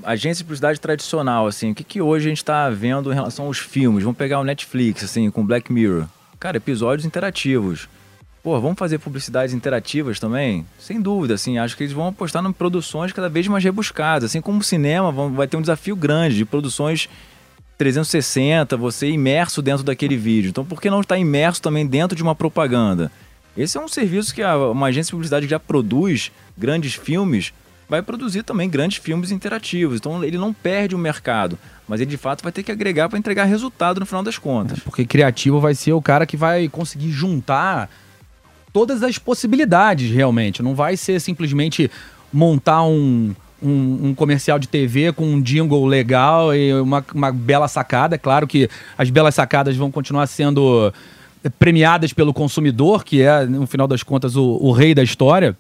agência 0.04 0.38
de 0.42 0.46
publicidade 0.46 0.80
tradicional, 0.80 1.46
assim, 1.46 1.72
o 1.72 1.76
que, 1.76 1.84
que 1.84 2.02
hoje 2.02 2.26
a 2.26 2.30
gente 2.30 2.40
está 2.40 2.70
vendo 2.72 3.12
em 3.12 3.16
relação 3.16 3.46
aos 3.46 3.60
filmes? 3.60 4.04
Vamos 4.04 4.18
pegar 4.18 4.40
o 4.40 4.44
Netflix, 4.44 5.04
assim, 5.04 5.30
com 5.30 5.46
Black 5.46 5.72
Mirror. 5.72 6.06
Cara, 6.40 6.58
episódios 6.58 7.06
interativos. 7.06 7.88
Pô, 8.46 8.62
vamos 8.62 8.78
fazer 8.78 9.00
publicidades 9.00 9.56
interativas 9.56 10.20
também? 10.20 10.68
Sem 10.78 11.02
dúvida, 11.02 11.34
assim, 11.34 11.58
acho 11.58 11.76
que 11.76 11.82
eles 11.82 11.92
vão 11.94 12.10
apostar 12.10 12.46
em 12.46 12.52
produções 12.54 13.12
cada 13.12 13.28
vez 13.28 13.48
mais 13.48 13.64
rebuscadas. 13.64 14.26
Assim 14.30 14.40
como 14.40 14.60
o 14.60 14.64
cinema 14.64 15.12
vão- 15.12 15.34
vai 15.34 15.48
ter 15.48 15.58
um 15.58 15.62
desafio 15.62 15.96
grande 15.96 16.36
de 16.38 16.46
produções 16.46 17.10
360, 17.76 18.78
você 18.78 19.10
imerso 19.10 19.64
dentro 19.64 19.84
daquele 19.84 20.16
vídeo. 20.16 20.50
Então, 20.50 20.64
por 20.64 20.80
que 20.80 20.92
não 20.92 21.02
estar 21.02 21.18
imerso 21.18 21.60
também 21.60 21.88
dentro 21.88 22.16
de 22.16 22.22
uma 22.22 22.36
propaganda? 22.36 23.12
Esse 23.58 23.80
é 23.80 23.82
um 23.82 23.88
serviço 23.88 24.32
que 24.36 24.44
a- 24.44 24.56
uma 24.70 24.86
agência 24.90 25.08
de 25.10 25.14
publicidade 25.14 25.48
já 25.48 25.60
produz 25.60 26.32
grandes 26.56 26.94
filmes 26.94 27.52
vai 27.90 28.04
produzir 28.04 28.44
também 28.44 28.70
grandes 28.70 29.00
filmes 29.00 29.32
interativos. 29.32 29.98
Então, 29.98 30.24
ele 30.24 30.38
não 30.38 30.54
perde 30.54 30.94
o 30.94 31.00
mercado, 31.00 31.58
mas 31.88 32.00
ele 32.00 32.12
de 32.12 32.18
fato 32.18 32.44
vai 32.44 32.52
ter 32.52 32.62
que 32.62 32.72
agregar 32.72 33.10
para 33.10 33.18
entregar 33.18 33.46
resultado 33.46 34.00
no 34.00 34.06
final 34.06 34.22
das 34.22 34.38
contas. 34.38 34.78
Porque 34.82 35.04
criativo 35.04 35.60
vai 35.60 35.74
ser 35.74 35.94
o 35.94 36.02
cara 36.02 36.28
que 36.28 36.38
vai 36.38 36.68
conseguir 36.70 37.10
juntar 37.10 37.90
todas 38.76 39.02
as 39.04 39.18
possibilidades, 39.18 40.12
realmente. 40.12 40.62
Não 40.62 40.76
vai 40.76 40.98
ser 40.98 41.22
simplesmente 41.22 41.90
montar 42.34 42.84
um, 42.84 43.34
um, 43.64 44.10
um 44.10 44.14
comercial 44.14 44.60
de 44.60 44.68
TV 44.68 45.14
com 45.14 45.26
um 45.26 45.42
jingle 45.42 45.86
legal 45.86 46.54
e 46.54 46.74
uma, 46.74 47.02
uma 47.14 47.32
bela 47.32 47.70
sacada. 47.70 48.18
Claro 48.18 48.46
que 48.46 48.70
as 48.98 49.10
belas 49.10 49.34
sacadas 49.34 49.78
vão 49.78 49.90
continuar 49.90 50.28
sendo 50.28 50.94
premiadas 51.58 52.12
pelo 52.12 52.34
consumidor, 52.34 53.06
que 53.06 53.22
é, 53.22 53.46
no 53.46 53.66
final 53.66 53.88
das 53.88 54.04
contas, 54.04 54.36
o, 54.36 54.44
o 54.62 54.74
rei 54.74 54.94
da 54.94 55.04
história. 55.04 55.56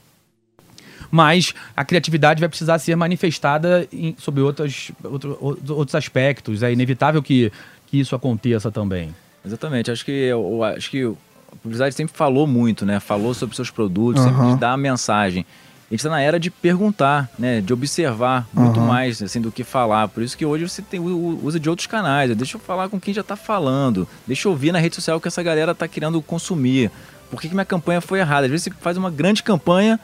Mas 1.09 1.53
a 1.73 1.85
criatividade 1.85 2.41
vai 2.41 2.49
precisar 2.49 2.77
ser 2.79 2.97
manifestada 2.97 3.87
em, 3.93 4.13
sobre 4.19 4.41
outras, 4.41 4.91
outro- 5.01 5.37
outros 5.69 5.95
aspectos. 5.95 6.63
É 6.63 6.73
inevitável 6.73 7.23
que, 7.23 7.49
que 7.87 7.97
isso 7.97 8.13
aconteça 8.13 8.69
também. 8.69 9.15
Exatamente. 9.45 9.89
Acho 9.89 10.03
que 10.03 10.11
eu 10.11 10.61
acho 10.65 10.91
que 10.91 11.09
a 11.55 11.57
publicidade 11.63 11.95
sempre 11.95 12.15
falou 12.15 12.45
muito, 12.45 12.85
né? 12.85 12.99
Falou 12.99 13.33
sobre 13.33 13.55
seus 13.55 13.69
produtos, 13.69 14.25
Aham. 14.25 14.45
sempre 14.49 14.59
dá 14.59 14.73
a 14.73 14.77
mensagem. 14.77 15.45
A 15.89 15.93
gente 15.93 15.99
está 15.99 16.09
na 16.09 16.19
era 16.19 16.39
de 16.39 16.49
perguntar, 16.49 17.29
né? 17.37 17.61
De 17.61 17.71
observar 17.71 18.47
muito 18.53 18.79
Aham. 18.79 18.87
mais 18.87 19.21
assim 19.21 19.39
do 19.39 19.51
que 19.51 19.63
falar. 19.63 20.07
Por 20.07 20.23
isso 20.23 20.35
que 20.37 20.45
hoje 20.45 20.67
você 20.67 20.81
tem, 20.81 20.99
usa 20.99 21.59
de 21.59 21.69
outros 21.69 21.85
canais. 21.87 22.35
Deixa 22.35 22.57
eu 22.57 22.61
falar 22.61 22.89
com 22.89 22.99
quem 22.99 23.13
já 23.13 23.21
está 23.21 23.35
falando. 23.35 24.07
Deixa 24.25 24.47
eu 24.47 24.51
ouvir 24.51 24.71
na 24.71 24.79
rede 24.79 24.95
social 24.95 25.17
o 25.17 25.21
que 25.21 25.27
essa 25.27 25.43
galera 25.43 25.71
está 25.73 25.87
querendo 25.87 26.21
consumir. 26.21 26.89
Por 27.29 27.39
que, 27.41 27.47
que 27.47 27.53
minha 27.53 27.65
campanha 27.65 28.01
foi 28.01 28.19
errada? 28.19 28.45
Às 28.45 28.51
vezes 28.51 28.63
você 28.65 28.71
faz 28.81 28.97
uma 28.97 29.11
grande 29.11 29.43
campanha, 29.43 29.99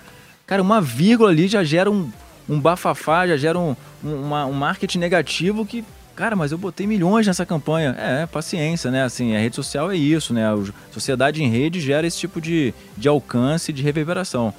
cara, 0.45 0.61
uma 0.61 0.79
vírgula 0.81 1.29
ali 1.31 1.47
já 1.47 1.63
gera 1.63 1.89
um, 1.89 2.09
um 2.47 2.59
bafafá, 2.59 3.27
já 3.27 3.37
gera 3.37 3.57
um, 3.57 3.75
um, 4.03 4.13
uma- 4.15 4.45
um 4.45 4.53
marketing 4.53 4.99
negativo 4.99 5.65
que 5.65 5.83
Cara, 6.15 6.35
mas 6.35 6.51
eu 6.51 6.57
botei 6.57 6.85
milhões 6.85 7.25
nessa 7.27 7.45
campanha. 7.45 7.95
É, 7.97 8.25
paciência, 8.25 8.91
né? 8.91 9.03
Assim, 9.03 9.35
a 9.35 9.39
rede 9.39 9.55
social 9.55 9.91
é 9.91 9.95
isso, 9.95 10.33
né? 10.33 10.45
A 10.45 10.57
sociedade 10.91 11.43
em 11.43 11.49
rede 11.49 11.79
gera 11.79 12.05
esse 12.05 12.17
tipo 12.17 12.41
de, 12.41 12.73
de 12.97 13.07
alcance, 13.07 13.71
de 13.71 13.81
reverberação. 13.81 14.53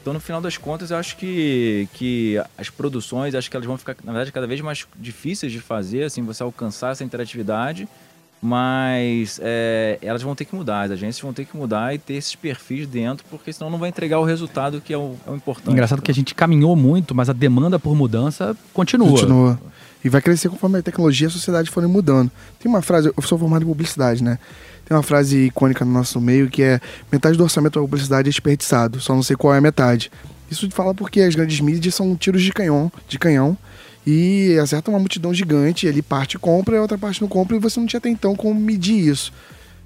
Então, 0.00 0.12
no 0.12 0.20
final 0.20 0.40
das 0.40 0.56
contas, 0.56 0.90
eu 0.90 0.96
acho 0.96 1.16
que, 1.16 1.88
que 1.92 2.40
as 2.56 2.70
produções, 2.70 3.34
acho 3.34 3.50
que 3.50 3.56
elas 3.56 3.66
vão 3.66 3.76
ficar, 3.76 3.96
na 4.04 4.12
verdade, 4.12 4.32
cada 4.32 4.46
vez 4.46 4.60
mais 4.60 4.86
difíceis 4.96 5.52
de 5.52 5.60
fazer, 5.60 6.04
assim, 6.04 6.22
você 6.22 6.42
alcançar 6.42 6.92
essa 6.92 7.04
interatividade, 7.04 7.86
mas 8.40 9.40
é, 9.42 9.98
elas 10.00 10.22
vão 10.22 10.34
ter 10.34 10.44
que 10.44 10.54
mudar, 10.54 10.82
as 10.82 10.92
agências 10.92 11.20
vão 11.20 11.32
ter 11.32 11.44
que 11.44 11.56
mudar 11.56 11.94
e 11.94 11.98
ter 11.98 12.14
esses 12.14 12.34
perfis 12.34 12.86
dentro, 12.86 13.24
porque 13.28 13.52
senão 13.52 13.68
não 13.68 13.78
vai 13.78 13.88
entregar 13.88 14.18
o 14.20 14.24
resultado 14.24 14.80
que 14.80 14.94
é 14.94 14.96
o, 14.96 15.16
é 15.26 15.30
o 15.30 15.36
importante. 15.36 15.72
Engraçado 15.72 16.00
que 16.00 16.10
a 16.10 16.14
gente 16.14 16.34
caminhou 16.34 16.74
muito, 16.76 17.14
mas 17.14 17.28
a 17.28 17.32
demanda 17.32 17.78
por 17.78 17.94
mudança 17.94 18.56
continua. 18.72 19.10
Continua. 19.10 19.60
E 20.04 20.08
vai 20.08 20.22
crescer 20.22 20.48
conforme 20.48 20.78
a 20.78 20.82
tecnologia 20.82 21.26
e 21.26 21.28
a 21.28 21.30
sociedade 21.30 21.70
forem 21.70 21.88
mudando. 21.88 22.30
Tem 22.58 22.70
uma 22.70 22.82
frase, 22.82 23.12
eu 23.14 23.22
sou 23.22 23.38
formado 23.38 23.62
em 23.62 23.66
publicidade, 23.66 24.22
né? 24.22 24.38
Tem 24.84 24.96
uma 24.96 25.02
frase 25.02 25.46
icônica 25.46 25.84
no 25.84 25.92
nosso 25.92 26.20
meio 26.20 26.48
que 26.48 26.62
é 26.62 26.80
metade 27.10 27.36
do 27.36 27.42
orçamento 27.42 27.74
da 27.74 27.80
publicidade 27.80 28.28
é 28.28 28.30
desperdiçado, 28.30 29.00
só 29.00 29.14
não 29.14 29.22
sei 29.22 29.36
qual 29.36 29.54
é 29.54 29.58
a 29.58 29.60
metade. 29.60 30.10
Isso 30.50 30.70
fala 30.70 30.94
porque 30.94 31.20
as 31.20 31.34
grandes 31.34 31.60
mídias 31.60 31.94
são 31.94 32.16
tiros 32.16 32.42
de 32.42 32.52
canhão, 32.52 32.90
de 33.06 33.18
canhão 33.18 33.56
e 34.06 34.56
acertam 34.62 34.94
uma 34.94 35.00
multidão 35.00 35.34
gigante, 35.34 35.84
e 35.84 35.88
ali 35.90 36.00
parte 36.00 36.38
compra 36.38 36.76
e 36.76 36.78
outra 36.78 36.96
parte 36.96 37.20
não 37.20 37.28
compra 37.28 37.56
e 37.56 37.60
você 37.60 37.78
não 37.78 37.86
tinha 37.86 37.98
até 37.98 38.08
então 38.08 38.34
como 38.34 38.58
medir 38.58 39.06
isso. 39.06 39.32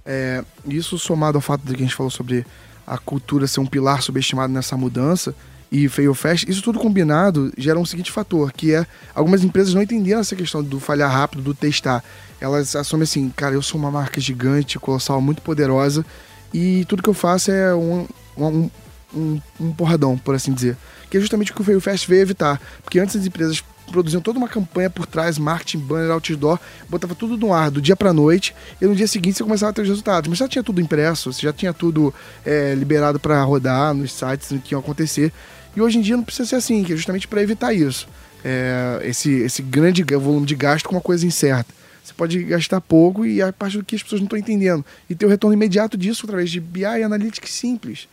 É, 0.07 0.45
isso 0.69 0.97
somado 0.99 1.39
ao 1.39 1.43
fato 1.43 1.63
de 1.63 1.75
que 1.75 1.83
a 1.83 1.85
gente 1.85 1.97
falou 1.97 2.11
sobre 2.11 2.47
a 2.87 2.99
cultura 2.99 3.47
ser 3.49 3.59
um 3.59 3.67
pilar 3.67 4.03
subestimado 4.03 4.53
nessa 4.53 4.77
mudança 4.77 5.35
e 5.73 5.89
fail 5.89 6.13
fast, 6.15 6.49
isso 6.51 6.63
tudo 6.63 6.79
combinado 6.79 7.51
gera 7.57 7.79
um 7.79 7.87
seguinte 7.87 8.13
fator, 8.13 8.53
que 8.53 8.75
é 8.75 8.87
algumas 9.15 9.43
empresas 9.43 9.73
não 9.73 9.81
entenderam 9.81 10.21
essa 10.21 10.37
questão 10.37 10.63
do 10.63 10.79
falhar 10.79 11.11
rápido, 11.11 11.43
do 11.43 11.55
testar. 11.55 12.05
Elas 12.39 12.77
assumem 12.77 13.05
assim, 13.05 13.31
cara, 13.35 13.55
eu 13.55 13.63
sou 13.63 13.81
uma 13.81 13.91
marca 13.91 14.21
gigante, 14.21 14.79
colossal, 14.79 15.19
muito 15.23 15.41
poderosa 15.41 16.05
e 16.53 16.85
tudo 16.85 17.03
que 17.03 17.09
eu 17.09 17.15
faço 17.15 17.51
é 17.51 17.75
um, 17.75 18.07
um- 18.37 18.71
um, 19.15 19.41
um 19.61 19.73
porradão, 19.73 20.17
por 20.19 20.35
assim 20.35 20.53
dizer. 20.53 20.77
Que 21.11 21.17
é 21.17 21.21
justamente 21.21 21.53
o 21.53 21.55
que 21.55 21.61
o 21.63 21.65
Fail 21.65 21.81
Fest 21.81 22.07
veio 22.07 22.23
evitar. 22.23 22.61
Porque 22.83 22.99
antes 22.99 23.17
as 23.17 23.27
empresas 23.27 23.63
produziam 23.91 24.23
toda 24.23 24.39
uma 24.39 24.49
campanha 24.49 24.89
por 24.89 25.05
trás, 25.07 25.37
marketing, 25.39 25.79
banner, 25.81 26.11
outdoor, 26.11 26.59
botava 26.89 27.15
tudo 27.15 27.37
no 27.37 27.53
ar 27.53 27.71
do 27.71 27.81
dia 27.81 27.95
pra 27.95 28.11
noite, 28.13 28.55
e 28.81 28.87
no 28.87 28.95
dia 28.97 29.07
seguinte 29.07 29.37
você 29.37 29.45
começava 29.45 29.71
a 29.71 29.73
ter 29.75 29.83
os 29.83 29.89
resultados. 29.89 30.29
Mas 30.31 30.39
já 30.39 30.49
tinha 30.49 30.63
tudo 30.63 30.81
impresso, 30.81 31.31
você 31.33 31.43
já 31.43 31.53
tinha 31.53 31.73
tudo 31.75 32.13
é, 32.45 32.75
liberado 32.75 33.21
para 33.21 33.43
rodar 33.43 33.93
nos 33.93 34.13
sites, 34.13 34.53
que 34.65 34.75
ia 34.75 34.79
acontecer. 34.79 35.31
E 35.75 35.81
hoje 35.81 35.99
em 35.99 36.01
dia 36.01 36.17
não 36.17 36.25
precisa 36.25 36.49
ser 36.49 36.57
assim, 36.57 36.85
que 36.85 36.93
é 36.93 36.97
justamente 36.97 37.27
para 37.27 37.43
evitar 37.43 37.73
isso. 37.73 38.07
É, 38.45 39.01
esse, 39.05 39.31
esse 39.31 39.63
grande 39.63 40.03
volume 40.03 40.47
de 40.47 40.55
gasto 40.55 40.89
com 40.89 40.95
uma 40.95 41.01
coisa 41.01 41.27
incerta. 41.27 41.73
Você 42.03 42.13
pode 42.15 42.43
gastar 42.43 42.81
pouco 42.81 43.25
e 43.25 43.41
a 43.41 43.53
parte 43.53 43.79
do 43.79 43.85
que 43.85 43.95
as 43.95 44.03
pessoas 44.03 44.21
não 44.21 44.27
estão 44.27 44.39
entendendo. 44.39 44.85
E 45.09 45.15
ter 45.15 45.25
o 45.25 45.29
retorno 45.29 45.55
imediato 45.55 45.97
disso 45.97 46.27
através 46.27 46.51
de 46.51 46.59
BI 46.59 46.83
e 46.83 47.03
Analytics 47.03 47.51
simples. 47.51 48.09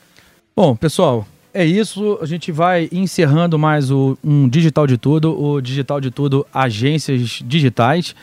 Bom, 0.55 0.75
pessoal, 0.75 1.27
é 1.53 1.65
isso. 1.65 2.19
A 2.21 2.25
gente 2.25 2.51
vai 2.51 2.87
encerrando 2.91 3.57
mais 3.57 3.89
o, 3.89 4.17
um 4.23 4.47
Digital 4.47 4.85
de 4.85 4.97
Tudo, 4.97 5.41
o 5.41 5.59
Digital 5.59 5.99
de 5.99 6.11
Tudo 6.11 6.45
Agências 6.53 7.41
Digitais. 7.43 8.15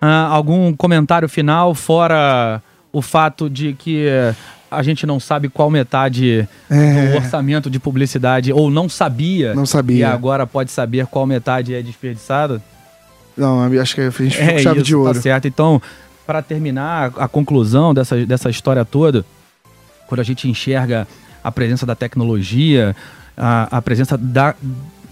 Ah, 0.00 0.26
algum 0.26 0.74
comentário 0.74 1.28
final, 1.28 1.74
fora 1.74 2.62
o 2.92 3.00
fato 3.00 3.48
de 3.48 3.72
que 3.72 4.06
a 4.72 4.82
gente 4.82 5.06
não 5.06 5.20
sabe 5.20 5.48
qual 5.48 5.70
metade 5.70 6.48
É. 6.70 7.10
do 7.10 7.16
orçamento 7.16 7.70
de 7.70 7.78
publicidade, 7.78 8.52
ou 8.52 8.70
não 8.70 8.88
sabia, 8.88 9.54
Não 9.54 9.66
sabia. 9.66 9.98
e 9.98 10.04
agora 10.04 10.46
pode 10.46 10.70
saber 10.70 11.06
qual 11.06 11.26
metade 11.26 11.74
é 11.74 11.82
desperdiçada? 11.82 12.62
Não, 13.36 13.62
acho 13.80 13.94
que 13.94 14.00
a 14.00 14.10
gente 14.10 14.38
É 14.40 14.58
chave 14.58 14.78
isso, 14.78 14.86
de 14.86 14.94
ouro. 14.94 15.14
Tá 15.14 15.20
certo. 15.20 15.48
Então, 15.48 15.80
para 16.26 16.42
terminar 16.42 17.12
a 17.16 17.26
conclusão 17.28 17.94
dessa, 17.94 18.24
dessa 18.26 18.50
história 18.50 18.84
toda, 18.84 19.24
quando 20.06 20.20
a 20.20 20.24
gente 20.24 20.48
enxerga 20.48 21.06
a 21.42 21.50
presença 21.50 21.84
da 21.86 21.94
tecnologia, 21.94 22.94
a, 23.36 23.78
a 23.78 23.82
presença 23.82 24.16
da, 24.18 24.54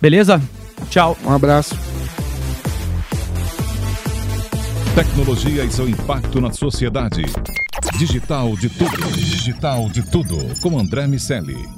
Beleza? 0.00 0.40
Tchau. 0.90 1.16
um 1.24 1.32
abraço. 1.32 1.76
Tecnologia 4.94 5.64
e 5.64 5.70
seu 5.70 5.88
impacto 5.88 6.40
na 6.40 6.52
sociedade. 6.52 7.22
Digital 7.96 8.56
de 8.56 8.68
tudo. 8.68 9.12
Digital 9.12 9.88
de 9.88 10.02
tudo. 10.10 10.36
Com 10.60 10.78
André 10.78 11.06
Miscelli. 11.06 11.77